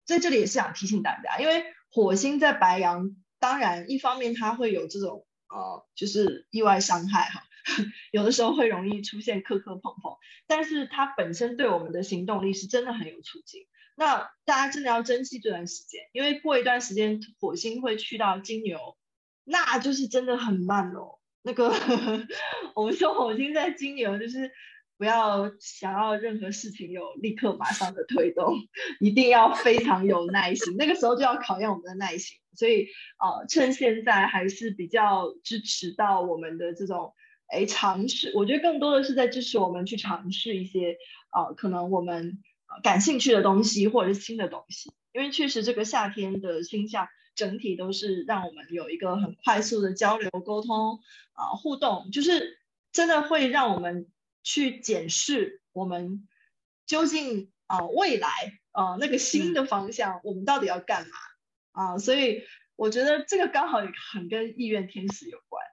[0.05, 7.43] 在这里也是想提醒大家，因为火星在白羊，当然一方面它会有这种呃，就是意外伤害哈，
[8.13, 13.65] 有的时候会容易出现磕磕碰碰，但是它本身对我们的行动力是真的很有促进。
[13.99, 18.95] 那大家真的要珍惜这段时间，因为过一段时间火星会去到金牛，
[19.43, 21.19] 那就是真的很慢哦。
[21.41, 21.67] 那个
[22.75, 24.49] 我们说火星在金牛，就是
[24.97, 28.55] 不要想要任何事情有立刻马上的推动，
[29.01, 30.77] 一定要非常有耐心。
[30.77, 32.87] 那个时候就要考验我们的耐心，所以
[33.19, 37.13] 呃，趁现在还是比较支持到我们的这种
[37.47, 38.31] 哎尝试。
[38.33, 40.95] 我觉得更多的是在支持我们去尝试一些
[41.35, 42.41] 呃，可能我们。
[42.83, 50.99] 感兴趣的东西或者是新的东西，因为确实这个夏天的星象整体都是让我们有一个很快速的交流、沟通
[51.33, 52.59] 啊、呃、互动，就是
[52.91, 54.07] 真的会让我们
[54.43, 56.27] 去检视我们
[56.85, 58.29] 究竟啊、呃、未来
[58.71, 61.17] 啊、呃、那个新的方向，我们到底要干嘛？
[61.71, 61.99] 啊、呃？
[61.99, 62.43] 所以
[62.75, 65.63] 我觉得这个刚好也很跟意愿天使有关，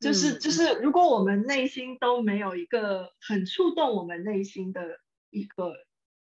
[0.00, 5.00] 就是就是如果我们内心都没有一个很触动我们内心的
[5.30, 5.74] 一个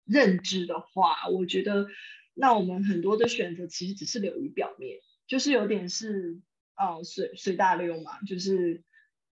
[0.07, 1.87] 认知的话，我觉得
[2.33, 6.41] 那我们很多的选择其实只是流于表面，就是有点是
[6.73, 8.83] 啊随随大流嘛，就是。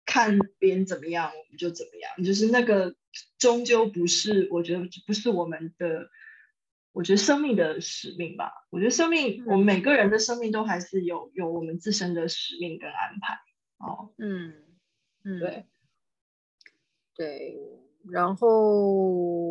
[0.04, 2.96] 看别人怎么样，我们就怎么样，就是那个
[3.38, 6.10] 终究不是，我觉得不是我们的，
[6.90, 8.50] 我觉得生命的使命吧。
[8.70, 13.38] 我觉得生命，我们每个人的生命都还是有有我们自身的使命跟安排。
[13.78, 14.54] 哦，嗯
[15.22, 15.66] 嗯，对
[17.14, 17.81] 对。
[18.10, 18.92] 然后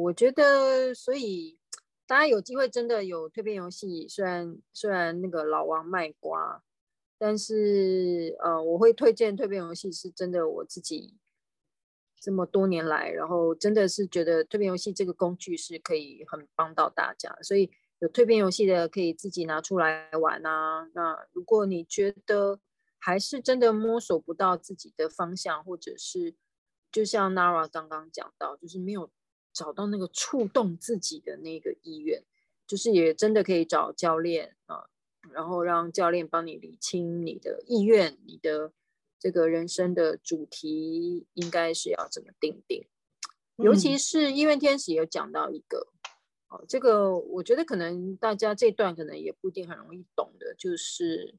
[0.02, 1.58] 我觉得，所以
[2.06, 6.64] 大家有机会真的有蜕变游戏，虽然虽然那个老王卖瓜。
[7.24, 11.20] 但是，呃，我会推荐蜕变游戏，是真的我自己
[12.20, 20.90] 这么多年来，然后真的是觉得蜕变游戏这个工具是可以很帮到大家，所以有蜕变游戏的可以自己拿出来玩啊。
[20.96, 22.60] 那如果你觉得
[22.98, 26.34] 还是真的摸索不到自己的方向，或者是
[26.92, 29.10] 就像 Nara 刚刚讲到，就是没有
[29.54, 32.24] 找到那个触动自己的那个意愿，
[32.68, 34.88] 就是也真的可以找教练啊。
[35.32, 38.74] 然后让教练帮你理清你的意愿，你的
[39.20, 42.88] 这个人生的主题应该是要怎么定定。
[43.58, 45.88] 尤其是意愿天使有讲到一个，
[46.50, 51.36] 哦，这个我觉得可能大家这段可能也不一定很容易懂的，就是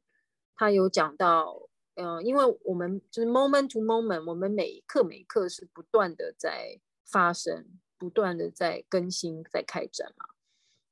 [0.54, 7.66] 他有讲到，嗯、呃，因为我们就是 moment to moment，我们每一刻每一刻是不断的在发生，
[7.98, 10.26] 不断的在更新，在开展嘛。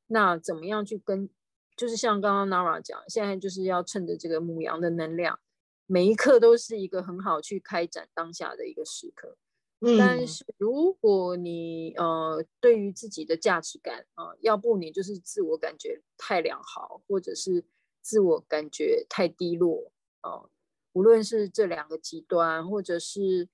[0.07, 1.29] 那怎么样去跟？
[1.77, 5.41] 就是像刚刚 Nara 讲，现在就是要趁着这个母羊的能量，
[5.87, 9.39] 每一刻都是一个很好去开展当下的一个时刻。
[9.81, 17.65] 嗯，但是如果你呃对于自己的价值感啊、呃，要不你就是自我感觉太良好，或者是
[18.03, 19.91] 自我感觉太低落
[20.21, 20.51] 哦、呃，
[20.93, 23.49] 无论是这两个极端，或者是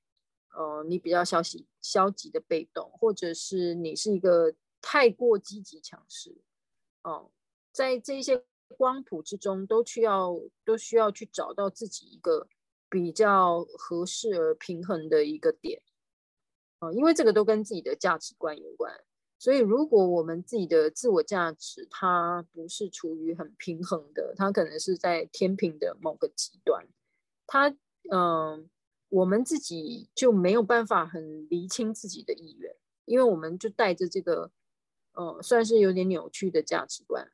[0.54, 6.36] 呃你比较消极消极的被动，或者是你是一个太过积极强势，
[7.02, 7.30] 哦、
[7.72, 8.44] 在这些
[8.76, 12.48] 光谱之中，都需要都需要去找到自己一个
[12.88, 15.82] 比较合适而平衡的一个点
[16.78, 18.92] 啊，因为这个都跟自己的价值观有关。
[19.38, 26.86] 所以，如果我们自己的自我价值它不是处于很平衡的，它可能是在天平的某个极端，
[27.46, 27.76] 它嗯、
[28.10, 28.64] 呃，
[29.08, 32.74] 我们自己就没有办法很厘清自己的意愿，
[33.04, 34.50] 因为我们就带着这个
[35.12, 37.30] 呃，算是有点扭曲的价值观。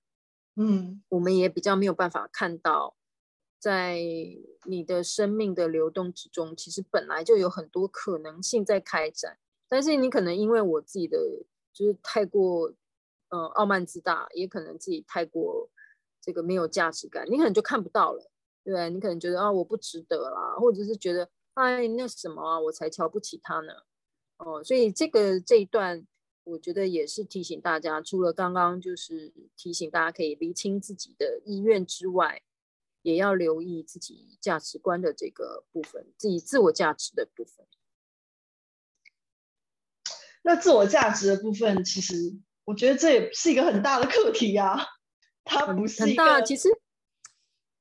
[0.56, 2.94] 嗯，我们也比较没有办法看到，
[3.58, 3.98] 在
[4.64, 9.38] 你的生命的流动之中，其实本来就有很多可能性在开展，
[9.68, 11.18] 但是你可能因为我自己的
[11.72, 12.74] 就是太过，
[13.30, 15.70] 呃，傲慢自大，也可能自己太过
[16.20, 18.30] 这个没有价值感，你可能就看不到了，
[18.70, 18.90] 对？
[18.90, 23.72] 你可能觉得啊，我不值得啦，或者是觉得哎，那什么啊，我才瞧不起他呢，
[24.36, 26.06] 哦，所以这个这一段。
[26.44, 32.42] 我觉得也是提醒大家，除了刚刚就是提醒大家可以厘清自己的意愿之外，
[33.02, 37.64] 也要留意自己价值观的这个部分，自己自我价值的部分。
[40.42, 44.84] 那自我价值的部分，其实我觉得这也是一个很大的课题啊。
[45.44, 46.68] 它不是很大，其实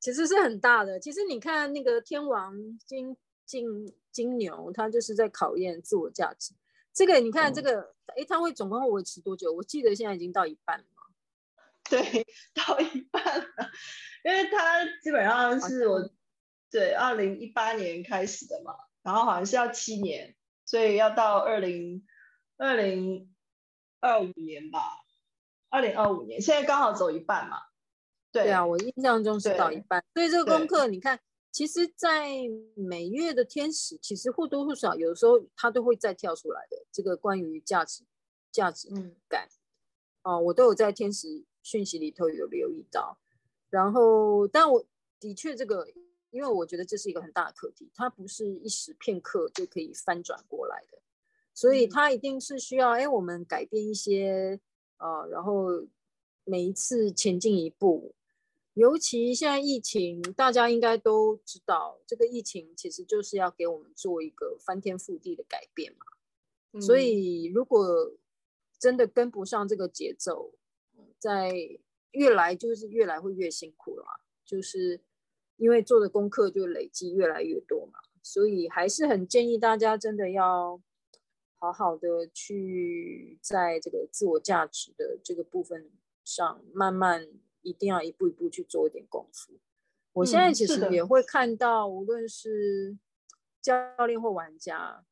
[0.02, 1.00] 其实是很大的。
[1.00, 6.54] 其实你看那个天王金金金牛，他就是在考验自我价值。
[6.92, 9.54] 这个你看，这个哎、嗯，它会总共会维持多久？
[9.54, 10.86] 我记得现在已经到一半了。
[11.90, 13.46] 对，到一半了，
[14.24, 16.10] 因为他基本上是我
[16.70, 20.36] 对二零一八年开始的嘛，然后好像是要七年，
[20.66, 22.06] 所以要到二零
[22.58, 23.34] 二零
[24.00, 24.80] 二五年吧，
[25.70, 27.58] 二零二五年，现在刚好走一半嘛。
[28.32, 31.20] 对，啊，我印象中是到一半，所以这个功课你看。
[31.54, 32.30] 其实，在
[32.76, 36.78] 每月的天使，其实或多或少，有的时候他都会再跳出来的。
[36.94, 38.06] 这个关于价值、
[38.54, 38.88] 价值
[39.28, 39.50] 感，
[40.24, 43.20] 哦、嗯呃，我都有在天使讯息里头有留意到。
[43.70, 44.86] 然后，但我
[45.20, 45.86] 的确这个，
[46.30, 51.00] 因为我觉得这是一个很大的课题，它不是一时片刻就可以翻转过来的，
[51.54, 54.58] 所以它一定是需要，哎，我们改变一些，
[54.96, 55.86] 啊、呃，然后
[56.46, 58.16] 每一次前进一步。
[58.74, 66.06] 尤其现在疫情，大家应该都知道，这个疫情其实就是要给我们做一个翻天覆地的改变嘛。
[66.74, 68.14] 嗯、所以，如果
[68.80, 70.54] 真的跟不上这个节奏，
[71.20, 71.54] 在
[72.12, 74.06] 越来就是越来会越辛苦了，
[74.46, 75.02] 就是
[75.58, 78.00] 因为做的功课就累积越来越多嘛。
[78.24, 80.82] 所以，还是很建议大家真的要
[81.60, 85.92] 好好的去在这个自我价值的这个部分
[86.24, 87.28] 上，慢慢
[87.62, 89.54] 一定要一步一步去做一点功夫。
[90.14, 92.98] 我现在其实也会看到，无论是
[93.62, 95.06] 教练或玩家，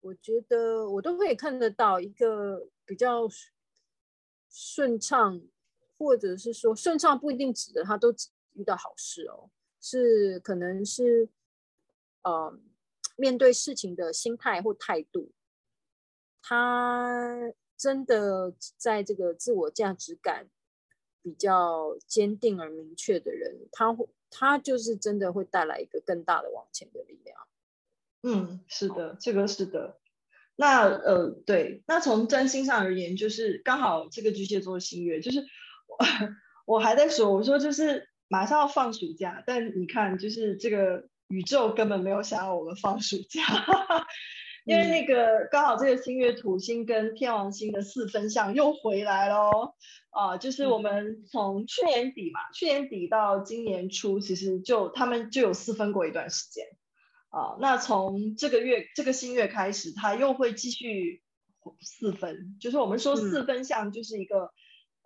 [0.00, 3.28] 我觉得我都可以看得到一个比较
[4.48, 5.42] 顺畅，
[5.98, 8.14] 或者是说顺畅不一定指的他都
[8.54, 11.28] 遇到好事哦，是可能是
[12.22, 12.58] 呃
[13.16, 15.32] 面对事情的心态或态度。
[16.40, 20.48] 他真的在这个自我价值感
[21.28, 27.36] 比较坚定而明确的人，他会，他就是真的会带来一个更大的往前的力量。
[28.22, 29.98] 嗯，是的，这个是的。
[30.56, 35.40] 那呃，对，那从占星上而言，就是刚好这个巨蟹座新月，就是
[35.86, 35.98] 我，
[36.64, 43.42] 我还在说，我说就是马上要放暑假，但你看，就是这个宇宙根本没有想要我们放暑假。
[44.68, 49.72] 因为那个刚好这个新月土星跟天王星的四分相又回来喽，
[50.10, 56.66] 啊，就是我们从去年底嘛，去年底到今年初，其实就他们就有四分过一段时间，
[57.30, 61.22] 啊，那从这个月这个新月开始，它又会继续
[61.80, 64.52] 四分，就是我们说四分相就是一个、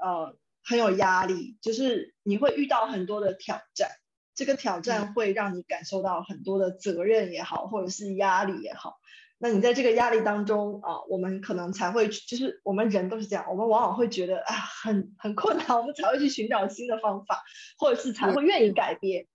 [0.05, 3.91] 嗯、呃很有压力，就是你会遇到很多的挑战，
[4.35, 8.99] 这个挑战会让你感受到很多的责任也好，或者是压力也好。
[9.45, 17.43] 那你在这个压力当中啊，我们可能才会，就是我们人都是这样，我们往往会觉得啊，很很困难，我们才会去寻找新的方法，
[17.77, 19.27] 或者是才会愿意改变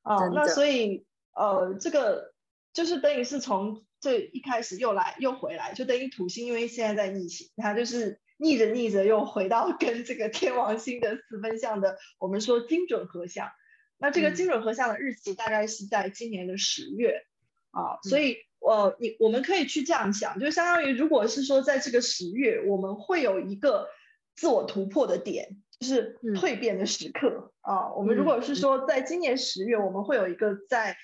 [0.00, 0.28] 啊。
[0.28, 1.04] 那所以
[1.34, 2.32] 呃，这个
[2.72, 13.50] 就是等于是从这一开始又来又回来，就等于土星，因为现在在逆行，它就是逆着逆着又回到跟这个天王星的四分相的，我们说精准合相。
[13.98, 17.26] 那这个精准合相的日期大概是在今年的十月
[17.72, 18.38] 啊，所以。
[18.60, 23.88] 呃，你我们可以去这样想，就相当于如果是说在这个十月，我们会有一个
[24.36, 27.92] 自我突破的点，就是蜕变的时刻、嗯、啊。
[27.94, 30.96] 我们如果是说在今年十月，我们会有一个在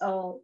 [0.00, 0.42] 呃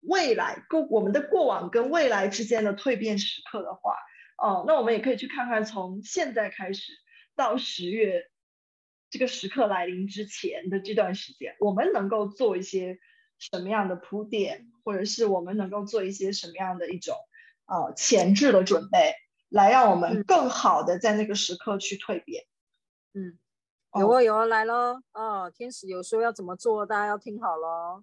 [0.00, 3.92] 未来过我们的过往跟未来之间的蜕变时刻的话，
[4.38, 6.92] 哦、啊，那我们也可以去看看从现在开始
[7.36, 8.30] 到十月
[9.10, 12.98] 这个时刻来临之前的这段时间，我们能够做一些。
[13.38, 17.14] 什么样的铺垫，或者是我们能够做一些什么样的一种
[17.66, 19.14] 呃前置的准备，
[19.48, 22.44] 来让我们更好的在那个时刻去蜕变。
[23.14, 23.38] 嗯，
[23.98, 25.00] 有啊有啊，来喽！
[25.12, 28.02] 哦，天使有说要怎么做，大家要听好喽。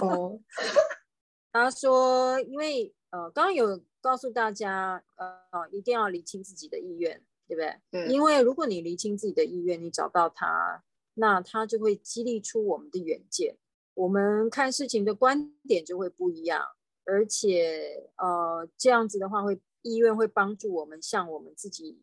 [0.00, 0.40] 哦，
[1.52, 7.80] 他说，因为呃，刚刚有告诉大家，呃，一定要理清自己的意愿，对不对？
[7.90, 8.08] 对。
[8.08, 10.82] 因为如果你理清自己的意愿，你找到他，
[11.14, 13.56] 那他就会激励出我们的远见。
[13.94, 16.64] 我们看事情的观点就会不一样，
[17.04, 22.02] 而且呃，这样子的话会意愿会帮助我们向我们自己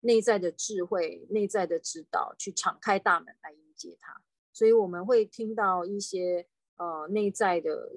[0.00, 4.22] 内在的智慧、内在的指导去敞开大门来迎接它。
[4.52, 7.92] 所以我们会听到一些呃内在的，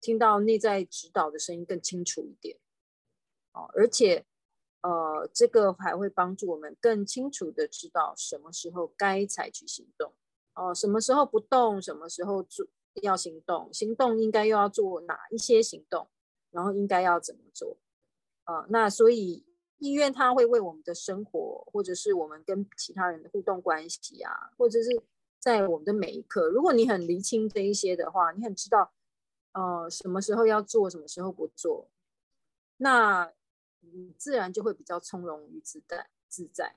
[0.00, 2.56] 听到内在指导的声音更清楚一点。
[3.52, 4.24] 哦，而且
[4.80, 10.14] 呃，这个还会帮助我们更清楚的知道什么时候该采取行动。
[10.60, 12.66] 哦，什么时候不动，什么时候做
[13.00, 16.06] 要行动，行动应该又要做哪一些行动，
[16.50, 17.78] 然后应该要怎么做？
[18.44, 19.46] 啊、呃，那所以
[19.78, 25.02] 意愿它会为我们的生活，或者是我们跟其他人的互动关系啊，或者是
[25.38, 28.92] 在我们的每一刻，如果你很厘清这一些的话，你很知道，
[29.52, 31.88] 呃，什么时候要做，什么时候不做，
[32.76, 33.32] 那
[33.80, 36.76] 你自然就会比较从容与自在，自在，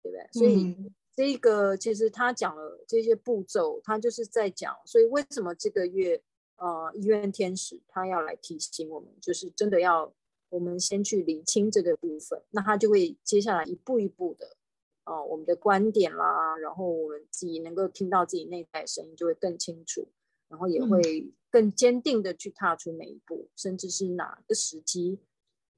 [0.00, 0.28] 对不对？
[0.30, 0.92] 所以。
[1.14, 6.22] 这个其实他讲了这些步骤，他就是在讲，所以为什么这个月，
[6.56, 10.10] 呃，医院天使他要来提醒我们，就是真的要
[10.48, 14.56] 我们先去理清这个部分，那他就会接下来一步一步的，
[15.04, 20.08] 呃，我们的观点啦，然后我们自己能够听到自己内在声音就会更清楚，
[20.48, 25.18] 然后也会更坚定的去踏出每一步，甚至是哪个时机，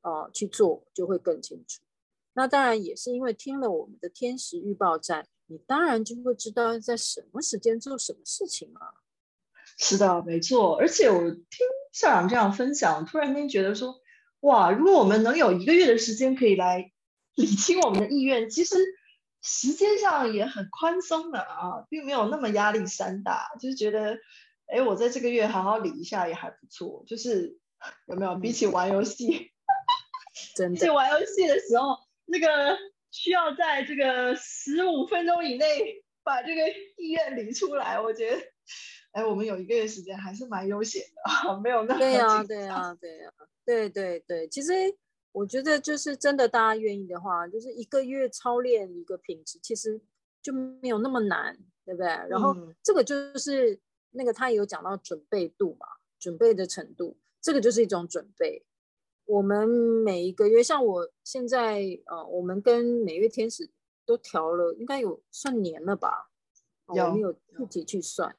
[0.03, 1.83] 呃，去做就会更清楚。
[2.35, 9.01] 那当然也是因为听了我们的天时预报站，你当然就会知道在什么时间做什么事情啊。
[9.79, 10.77] 是的，没错。
[10.77, 14.01] 而且我听校长这样分享，突然间觉得说，
[14.41, 16.93] 哇，如果我们能有一个月的时间可以来
[17.35, 18.77] 理清我们的意愿，其实
[19.43, 23.49] 时间上也很宽松的啊，并没有那么压力山大。
[23.61, 24.19] 就是觉得，
[24.67, 27.05] 哎，我在这个月好好理一下也还不错。
[27.07, 27.59] 就是
[28.07, 29.53] 有没有比起玩游戏，
[30.57, 31.97] 真的，比起玩游戏的时候。
[32.27, 32.77] 那个
[33.11, 38.43] 需要在这个十五分钟以内把这个意愿理出来，我觉得，
[39.13, 42.01] 哎，我们有一个月时间还是蛮悠闲的，没有那么。
[42.01, 44.73] 对呀、啊，对呀、啊，对呀、啊，对对对，其实
[45.33, 50.01] 我觉得就是真的，大家愿意的话，就是一个月操练一个品质，其实
[50.43, 52.07] 就没有那么难，对不对？
[52.07, 53.79] 然后这个就是
[54.11, 55.87] 那个他有讲到准备度嘛，
[56.19, 58.65] 准备的程度，这个就是一种准备。
[59.27, 63.71] 我们每一个月，像我现在，呃，我们跟每月天使
[64.05, 66.31] 都调了，应该有算年了吧？
[66.95, 68.37] 有没有自己去算？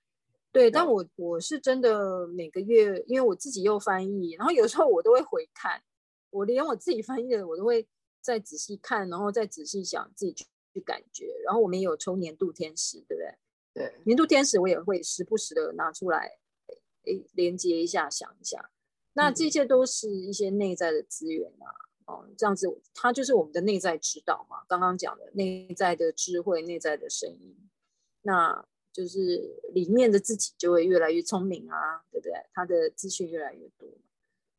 [0.52, 5.82] 对，但我我是真的每个月，因为我自己又翻译，然后有时候我都会回看，
[6.30, 7.88] 我连我自己翻译的我都会
[8.22, 11.36] 再仔细看，然后再仔细想自己去去感觉。
[11.44, 13.36] 然后我们也有抽年度天使，对不对？
[13.74, 16.38] 对，年度天使我也会时不时的拿出来，
[17.06, 18.70] 诶，连接一下，想一下。
[19.18, 24.58] 那这些都是一些内在的资源啊，哦，这样子，它就是我们的内在指导嘛。
[24.68, 27.56] 刚刚讲的内在的智慧、内在的声音，
[28.24, 32.34] 那就是里面的自己就会越来越聪明啊，对不对？
[32.54, 33.88] 他的资讯越来越多，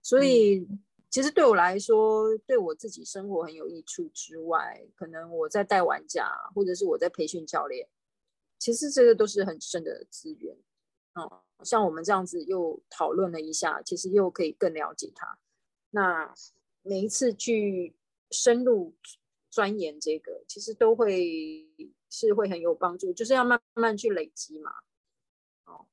[0.02, 0.66] 所以
[1.11, 7.86] 其实对我来说，对我自己生活很有益处之外，可能我在带玩家，或者是我在培训教练，
[8.59, 10.57] 其实这个都是很深的资源，
[11.14, 11.42] 哦。
[11.64, 15.38] 像我们这样子又讨论了一下，其实又可以更了解他。
[15.90, 16.32] 那
[16.82, 17.94] 每一次去
[18.30, 18.94] 深入
[19.50, 21.66] 钻研这个，其实都会
[22.11, 24.70] 是会很有帮助，就是要慢慢去累积嘛。
[25.64, 25.86] 哦，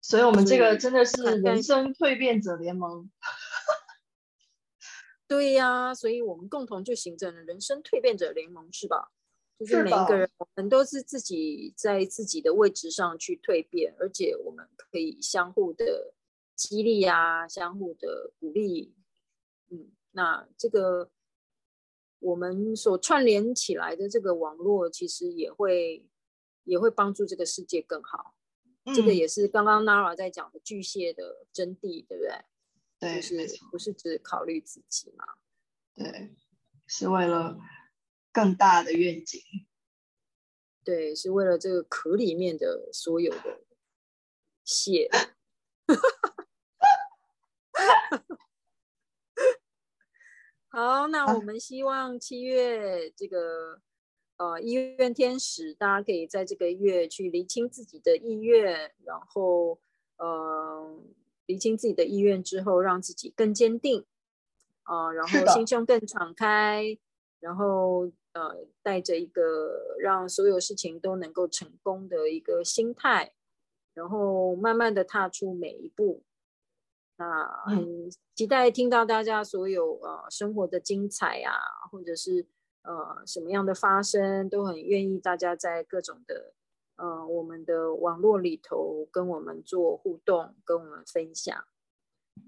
[0.00, 3.10] 所以我们这个真的是人生蜕变者联盟。
[5.26, 9.10] 对呀、啊，所以我们共同就形成了人生蜕变者联盟，是吧？
[9.58, 16.14] 就是每一个人，我们都是自己在自己的位置上去蜕变，而且我们可以相互的
[16.54, 18.94] 激励啊，相互的鼓励。
[19.70, 21.10] 嗯，那这个
[22.20, 26.06] 我们所串联起来的这个网络，其实也会
[26.62, 28.36] 也会帮助这个世界更好。
[28.84, 32.44] 嗯、这个也是刚刚 Nara 在讲的巨蟹的真谛，对不对？
[33.00, 35.24] 对，就是不是只考虑自己嘛？
[35.96, 36.36] 对，
[36.86, 37.58] 是为了。
[38.32, 39.40] 更大的愿景，
[40.84, 43.60] 对，是为了这个壳里面的所有的
[44.64, 45.10] 蟹。
[50.70, 53.80] 好，那我们希望七月这个
[54.36, 59.80] 呃医院天使，大家可以在这个月去厘清自己的意愿，然后
[60.18, 61.02] 呃
[61.46, 64.04] 厘清自己的意愿之后，让自己更坚定
[64.82, 66.98] 啊、呃，然后心胸更敞开，
[67.40, 68.10] 然后。
[68.34, 73.32] 呃，带着一个让所有事情都能够成功的一个心态，
[73.94, 76.22] 然后慢慢的踏出每一步。
[77.16, 81.58] 那很期待听到大家所有呃生活的精彩啊，
[81.90, 82.46] 或者是
[82.82, 86.52] 呃什么样的发生，都很愿意大家在各种的
[86.94, 91.64] 呃我们的网络里头跟我们做互动，跟我们分享。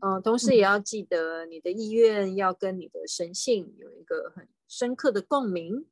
[0.01, 5.87] 嗯、呃，同时也要记得你的意愿要跟你的神性有一个很深刻的共鸣，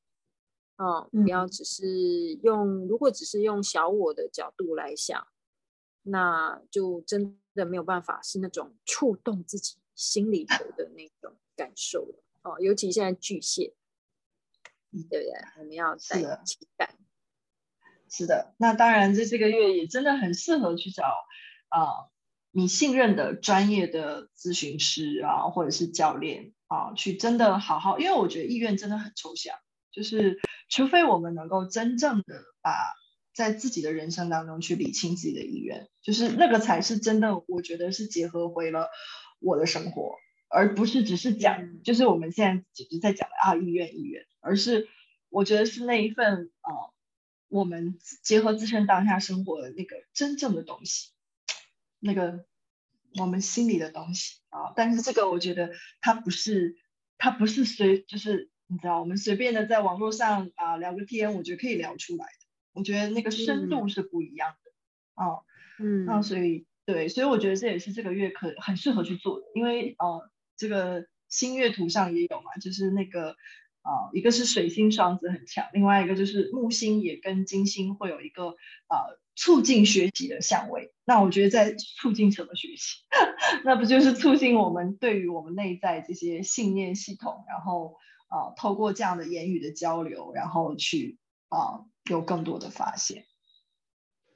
[0.76, 5.26] 哦，不要只是用，如果只是用小我的角度来想，
[6.02, 13.74] 那就真的没有办法是那种触动自己心里头的那种感受了，哦，尤其现在巨蟹，
[14.92, 15.32] 对不对？
[15.58, 16.96] 我们要带情感，
[18.08, 21.04] 是的，那当然，在这个月也真的很适合去找
[21.68, 21.80] 啊。
[21.80, 22.10] 呃
[22.58, 29.54] 你信任的专业的咨询师啊，或者是教练啊，去真的好好，因为我觉得意愿真的很抽象，
[29.92, 32.72] 就是除非我们能够真正的把
[33.32, 38.88] 在自己的人生当中去理清自己的意愿，就是那个才是真的，我觉得是结合回了
[39.38, 40.16] 我的生活，
[40.48, 44.88] 而不是只是讲，就是我们现在只是在讲的啊意愿意愿，而是
[45.28, 46.90] 我觉得是那一份啊，
[47.46, 51.10] 我们结合自身当下生活的那个真正的东西。
[52.00, 52.44] 那个
[53.18, 56.76] 我们心里的东西啊，但是这个我觉得它不是，
[57.18, 62.48] 它不是随，就是你知道，我们随便的在网络上啊聊个天，我觉得可以聊出来的。
[62.72, 64.70] 我觉得那个深度是不一样的
[65.22, 65.40] 啊，
[65.80, 73.36] 嗯，那所以对，所以我觉得这也是这个月可很适合去做的，因为呃，这个新月图上也有嘛，就是那个
[73.88, 78.48] 啊，一个是水星双子很强，另外一个就是木星也跟金星会有一个
[78.88, 79.16] 啊。
[79.40, 83.04] 促进学习的相位，那我觉得在促进什么学习？
[83.64, 87.94] 那不就是促进我们对于我们内在这些信念系统，然后
[88.26, 91.18] 啊、透过这样的言语的交流，然后去
[91.50, 93.26] 啊、有更多的发现。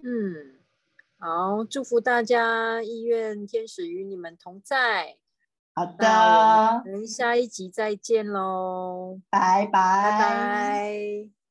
[0.05, 0.61] 嗯，
[1.19, 5.17] 好，祝福大家，意愿天使与你们同在。
[5.75, 6.07] 好的，
[6.85, 9.71] 我们下一集再见喽，拜拜。
[9.73, 11.42] 拜拜。